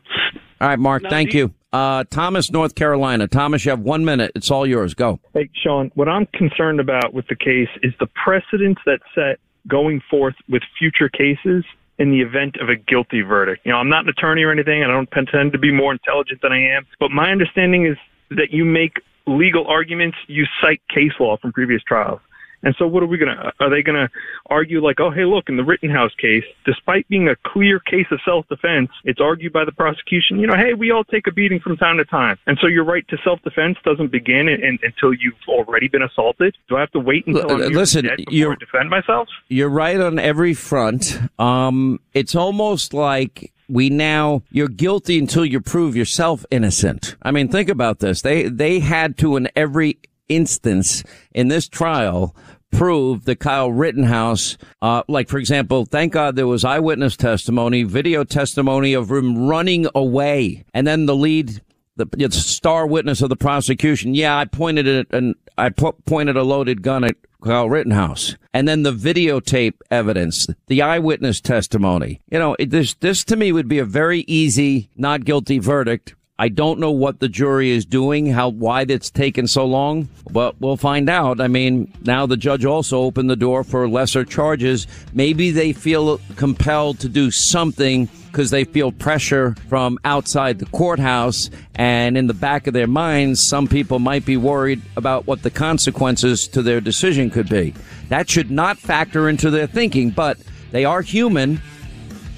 all 0.61 0.67
right, 0.67 0.77
Mark, 0.77 1.01
thank 1.09 1.33
you- 1.33 1.45
you. 1.45 1.53
Uh, 1.73 2.03
Thomas, 2.11 2.51
North 2.51 2.75
Carolina. 2.75 3.27
Thomas, 3.27 3.65
you 3.65 3.71
have 3.71 3.79
one 3.79 4.05
minute. 4.05 4.31
It's 4.35 4.51
all 4.51 4.67
yours. 4.67 4.93
Go. 4.93 5.19
Hey, 5.33 5.49
Sean, 5.63 5.89
what 5.95 6.07
I'm 6.07 6.27
concerned 6.27 6.79
about 6.79 7.15
with 7.15 7.25
the 7.27 7.35
case 7.35 7.69
is 7.81 7.91
the 7.99 8.05
precedents 8.23 8.79
that 8.85 8.99
set 9.15 9.39
going 9.67 9.99
forth 10.11 10.35
with 10.47 10.61
future 10.77 11.09
cases 11.09 11.65
in 11.97 12.11
the 12.11 12.21
event 12.21 12.57
of 12.61 12.69
a 12.69 12.75
guilty 12.75 13.21
verdict. 13.21 13.65
You 13.65 13.71
know, 13.71 13.79
I'm 13.79 13.89
not 13.89 14.03
an 14.03 14.09
attorney 14.09 14.43
or 14.43 14.51
anything, 14.51 14.83
and 14.83 14.91
I 14.91 14.93
don't 14.93 15.09
pretend 15.09 15.53
to 15.53 15.57
be 15.57 15.71
more 15.71 15.91
intelligent 15.91 16.43
than 16.43 16.51
I 16.51 16.61
am, 16.77 16.85
but 16.99 17.09
my 17.09 17.31
understanding 17.31 17.88
is 17.88 17.97
that 18.29 18.51
you 18.51 18.63
make 18.63 18.97
legal 19.26 19.65
arguments, 19.67 20.17
you 20.28 20.45
cite 20.61 20.82
case 20.89 21.13
law 21.19 21.38
from 21.38 21.51
previous 21.53 21.82
trials. 21.84 22.19
And 22.65 22.74
so, 22.80 22.88
what 22.88 23.03
are 23.03 23.07
we 23.07 23.17
gonna? 23.17 23.51
Are 23.59 23.69
they 23.69 23.82
gonna 23.82 24.09
argue 24.49 24.82
like, 24.82 25.01
oh, 25.01 25.11
hey, 25.11 25.26
look, 25.26 25.49
in 25.49 25.57
the 25.57 25.65
Rittenhouse 25.65 26.13
case, 26.15 26.45
despite 26.65 27.05
being 27.09 27.28
a 27.28 27.36
clear 27.45 27.78
case 27.82 28.05
of 28.09 28.21
self-defense, 28.24 28.89
it's 29.03 29.19
argued 29.19 29.51
by 29.51 29.65
the 29.65 29.74
prosecution. 29.74 30.39
You 30.39 30.47
know, 30.47 30.55
hey, 30.55 30.74
we 30.74 30.89
all 30.89 31.03
take 31.03 31.28
a 31.28 31.32
beating 31.34 31.59
from 31.59 31.76
time 31.76 31.97
to 31.97 32.05
time, 32.05 32.39
and 32.47 32.57
so 32.61 32.67
your 32.67 32.86
right 32.86 33.05
to 33.09 33.17
self-defense 33.21 33.80
doesn't 33.84 34.13
begin 34.13 34.47
in, 34.47 34.63
in, 34.63 34.80
until 34.82 35.13
you've 35.13 35.34
already 35.45 35.89
been 35.89 36.03
assaulted. 36.03 36.55
Do 36.69 36.78
I 36.78 36.80
have 36.80 36.91
to 36.91 37.01
wait 37.01 37.28
until 37.28 37.51
I'm 37.51 37.74
listen, 37.74 38.05
dead 38.05 38.17
before 38.17 38.34
you're- 38.34 38.55
I 38.55 38.59
defend 38.59 38.89
myself? 38.89 39.28
You're 39.49 39.67
right 39.69 39.99
on 39.99 40.17
every 40.17 40.53
front. 40.53 41.19
Um, 41.38 41.99
it's 42.13 42.34
almost 42.34 42.93
like 42.93 43.51
we 43.70 43.89
now 43.89 44.43
you're 44.51 44.68
guilty 44.68 45.18
until 45.20 45.45
you 45.45 45.61
prove 45.61 45.95
yourself 45.95 46.45
innocent. 46.51 47.16
I 47.22 47.32
mean, 47.32 47.47
think 47.47 47.70
about 47.70 47.99
this. 47.99 48.22
They 48.22 48.43
they 48.49 48.80
had 48.80 49.18
to 49.20 49.36
in 49.36 49.49
every 49.55 49.99
instance 50.30 51.03
in 51.34 51.47
this 51.47 51.68
trial 51.68 52.36
prove 52.72 53.26
that 53.26 53.36
Kyle 53.36 53.72
Rittenhouse, 53.72 54.57
uh, 54.82 55.03
like 55.07 55.30
for 55.30 55.38
example, 55.38 55.86
thank 55.86 56.14
God 56.14 56.36
there 56.36 56.47
was 56.47 56.66
eyewitness 56.66 57.16
testimony, 57.16 57.84
video 57.84 58.24
testimony 58.24 58.93
of 58.93 59.11
him 59.11 59.47
running 59.47 59.88
away, 59.93 60.66
and 60.74 60.88
then 60.88 61.05
the 61.05 61.16
lead 61.16 61.61
the, 61.95 62.30
star 62.32 62.88
witness 62.88 63.22
of 63.22 63.30
the 63.30 63.36
prosecution. 63.36 64.16
Yeah, 64.16 64.38
I 64.38 64.45
pointed 64.45 64.88
it 64.88 65.07
and 65.11 65.36
I 65.57 65.70
po- 65.70 65.95
pointed 66.05 66.38
a 66.38 66.43
loaded 66.43 66.82
gun 66.82 67.03
at 67.03 67.16
Kyle 67.43 67.69
Rittenhouse, 67.69 68.35
and 68.53 68.67
then 68.67 68.83
the 68.83 68.93
videotape 68.93 69.75
evidence, 69.91 70.47
the 70.67 70.81
eyewitness 70.81 71.41
testimony. 71.41 72.21
You 72.29 72.39
know, 72.39 72.55
this 72.59 72.93
this 72.95 73.23
to 73.25 73.35
me 73.35 73.51
would 73.51 73.67
be 73.67 73.79
a 73.79 73.85
very 73.85 74.21
easy 74.21 74.89
not 74.95 75.25
guilty 75.25 75.59
verdict. 75.59 76.15
I 76.39 76.49
don't 76.49 76.79
know 76.79 76.89
what 76.89 77.19
the 77.19 77.29
jury 77.29 77.69
is 77.69 77.86
doing, 77.86 78.25
how 78.25 78.49
why 78.49 78.86
it's 78.89 79.11
taken 79.11 79.45
so 79.45 79.65
long, 79.65 80.09
but 80.31 80.59
we'll 80.59 80.77
find 80.77 81.07
out. 81.07 81.39
I 81.39 81.47
mean, 81.47 81.93
now 82.01 82.25
the 82.25 82.38
judge 82.38 82.65
also 82.65 83.01
opened 83.01 83.29
the 83.29 83.36
door 83.36 83.63
for 83.63 83.88
lesser 83.88 84.25
charges. 84.25 84.88
Maybe 85.13 85.51
they 85.51 85.73
feel 85.73 86.19
compelled 86.36 86.99
to 87.01 87.07
do 87.07 87.29
something 87.29 88.09
because 88.31 88.49
they 88.49 88.63
feel 88.63 88.91
pressure 88.91 89.55
from 89.69 89.99
outside 90.05 90.57
the 90.57 90.65
courthouse. 90.65 91.51
And 91.75 92.17
in 92.17 92.25
the 92.25 92.34
back 92.34 92.65
of 92.65 92.73
their 92.73 92.88
minds, 92.88 93.47
some 93.47 93.67
people 93.67 93.99
might 93.99 94.25
be 94.25 94.36
worried 94.36 94.81
about 94.97 95.27
what 95.27 95.43
the 95.43 95.51
consequences 95.51 96.47
to 96.47 96.63
their 96.63 96.81
decision 96.81 97.29
could 97.29 97.47
be. 97.47 97.75
That 98.09 98.27
should 98.27 98.49
not 98.49 98.79
factor 98.79 99.29
into 99.29 99.51
their 99.51 99.67
thinking, 99.67 100.09
but 100.09 100.39
they 100.71 100.84
are 100.84 101.03
human. 101.03 101.61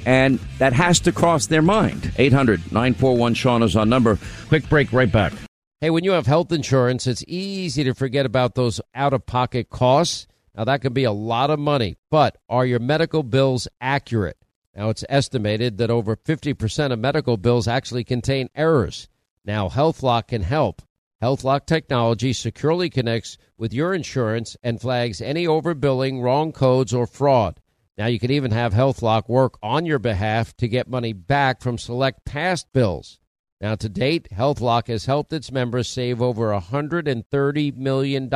And 0.06 0.40
that 0.60 0.74
has 0.74 1.00
to 1.02 1.12
cross 1.12 1.48
their 1.48 1.62
mind. 1.62 2.12
800 2.18 2.72
941 2.72 3.34
Sean 3.34 3.64
is 3.64 3.76
our 3.76 3.86
number. 3.86 4.20
Quick 4.48 4.70
break, 4.70 4.94
right 4.94 5.12
back. 5.12 5.34
Hey, 5.82 5.90
when 5.90 6.04
you 6.04 6.12
have 6.12 6.26
health 6.26 6.52
insurance, 6.52 7.06
it's 7.06 7.24
easy 7.28 7.84
to 7.84 7.94
forget 7.94 8.26
about 8.26 8.56
those 8.56 8.80
out 8.94 9.14
of 9.14 9.26
pocket 9.26 9.70
costs. 9.70 10.26
Now, 10.56 10.64
that 10.64 10.82
can 10.82 10.94
be 10.94 11.04
a 11.04 11.12
lot 11.12 11.50
of 11.50 11.60
money, 11.60 11.98
but 12.10 12.38
are 12.48 12.66
your 12.66 12.80
medical 12.80 13.24
bills 13.24 13.68
accurate? 13.82 14.38
Now, 14.76 14.90
it's 14.90 15.04
estimated 15.10 15.78
that 15.78 15.90
over 15.90 16.16
50% 16.16 16.92
of 16.92 17.00
medical 17.00 17.38
bills 17.38 17.68
actually 17.68 18.04
contain 18.04 18.50
errors. 18.56 19.10
Now, 19.44 19.70
HealthLock 19.70 20.28
can 20.30 20.44
help. 20.44 20.82
HealthLock 21.22 21.66
technology 21.66 22.34
securely 22.34 22.90
connects 22.90 23.38
with 23.58 23.74
your 23.74 23.94
insurance 23.94 24.58
and 24.64 24.82
flags 24.82 25.22
any 25.22 25.46
overbilling, 25.46 26.22
wrong 26.22 26.52
codes, 26.52 26.94
or 26.94 27.06
fraud. 27.08 27.60
Now, 27.98 28.08
you 28.08 28.20
can 28.20 28.32
even 28.32 28.52
have 28.52 28.74
HealthLock 28.74 29.30
work 29.30 29.58
on 29.64 29.86
your 29.86 30.00
behalf 30.00 30.56
to 30.58 30.68
get 30.68 30.90
money 30.90 31.14
back 31.14 31.62
from 31.62 31.78
select 31.78 32.26
past 32.26 32.68
bills. 32.74 33.20
Now, 33.62 33.76
to 33.76 33.88
date, 33.88 34.28
HealthLock 34.34 34.88
has 34.90 35.06
helped 35.06 35.32
its 35.32 35.52
members 35.52 35.88
save 35.88 36.22
over 36.22 36.50
$130 36.50 37.78
million. 37.78 38.30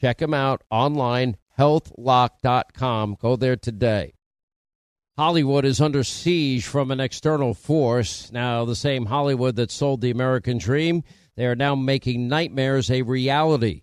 Check 0.00 0.18
them 0.18 0.34
out 0.34 0.62
online, 0.70 1.38
healthlock.com. 1.58 3.16
Go 3.18 3.36
there 3.36 3.56
today. 3.56 4.12
Hollywood 5.16 5.64
is 5.64 5.80
under 5.80 6.04
siege 6.04 6.64
from 6.66 6.90
an 6.90 7.00
external 7.00 7.54
force. 7.54 8.30
Now, 8.30 8.64
the 8.64 8.76
same 8.76 9.06
Hollywood 9.06 9.56
that 9.56 9.70
sold 9.70 10.02
the 10.02 10.10
American 10.10 10.58
dream, 10.58 11.02
they 11.36 11.46
are 11.46 11.56
now 11.56 11.74
making 11.74 12.28
nightmares 12.28 12.90
a 12.90 13.02
reality. 13.02 13.82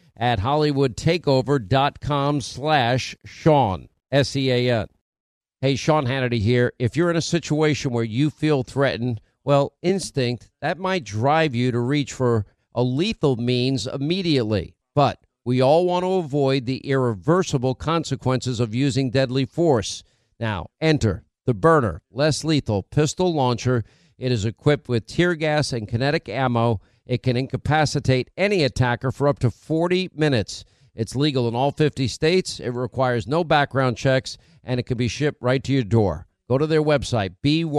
at 0.17 0.39
hollywoodtakeover.com 0.39 2.41
slash 2.41 3.15
Sean, 3.25 3.87
S-E-A-N. 4.11 4.87
Hey, 5.61 5.75
Sean 5.75 6.05
Hannity 6.05 6.39
here. 6.39 6.73
If 6.79 6.97
you're 6.97 7.11
in 7.11 7.15
a 7.15 7.21
situation 7.21 7.91
where 7.91 8.03
you 8.03 8.29
feel 8.29 8.63
threatened, 8.63 9.21
well, 9.43 9.73
instinct, 9.81 10.49
that 10.61 10.77
might 10.77 11.03
drive 11.03 11.55
you 11.55 11.71
to 11.71 11.79
reach 11.79 12.13
for 12.13 12.45
a 12.73 12.83
lethal 12.83 13.35
means 13.35 13.87
immediately. 13.87 14.75
But 14.95 15.19
we 15.43 15.61
all 15.61 15.85
want 15.85 16.03
to 16.03 16.13
avoid 16.13 16.65
the 16.65 16.77
irreversible 16.77 17.75
consequences 17.75 18.59
of 18.59 18.75
using 18.75 19.09
deadly 19.09 19.45
force. 19.45 20.03
Now, 20.39 20.67
enter 20.79 21.23
the 21.45 21.53
Byrna, 21.53 22.01
less 22.11 22.43
lethal 22.43 22.83
pistol 22.83 23.33
launcher. 23.33 23.83
It 24.17 24.31
is 24.31 24.45
equipped 24.45 24.87
with 24.87 25.07
tear 25.07 25.35
gas 25.35 25.73
and 25.73 25.87
kinetic 25.87 26.29
ammo. 26.29 26.81
It 27.05 27.23
can 27.23 27.35
incapacitate 27.35 28.29
any 28.37 28.63
attacker 28.63 29.11
for 29.11 29.27
up 29.27 29.39
to 29.39 29.51
40 29.51 30.09
minutes. 30.13 30.63
It's 30.95 31.15
legal 31.15 31.47
in 31.47 31.55
all 31.55 31.71
50 31.71 32.07
states. 32.07 32.59
It 32.59 32.69
requires 32.69 33.27
no 33.27 33.43
background 33.43 33.97
checks, 33.97 34.37
and 34.63 34.79
it 34.79 34.83
can 34.83 34.97
be 34.97 35.07
shipped 35.07 35.41
right 35.41 35.63
to 35.63 35.73
your 35.73 35.83
door. 35.83 36.27
Go 36.49 36.57
to 36.57 36.67
their 36.67 36.83
website, 36.83 37.35
byrna.com 37.43 37.75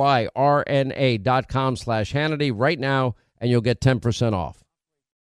slash 1.77 2.13
Hannity 2.13 2.53
right 2.55 2.79
now, 2.79 3.15
and 3.39 3.51
you'll 3.51 3.61
get 3.61 3.81
10% 3.81 4.33
off. 4.33 4.65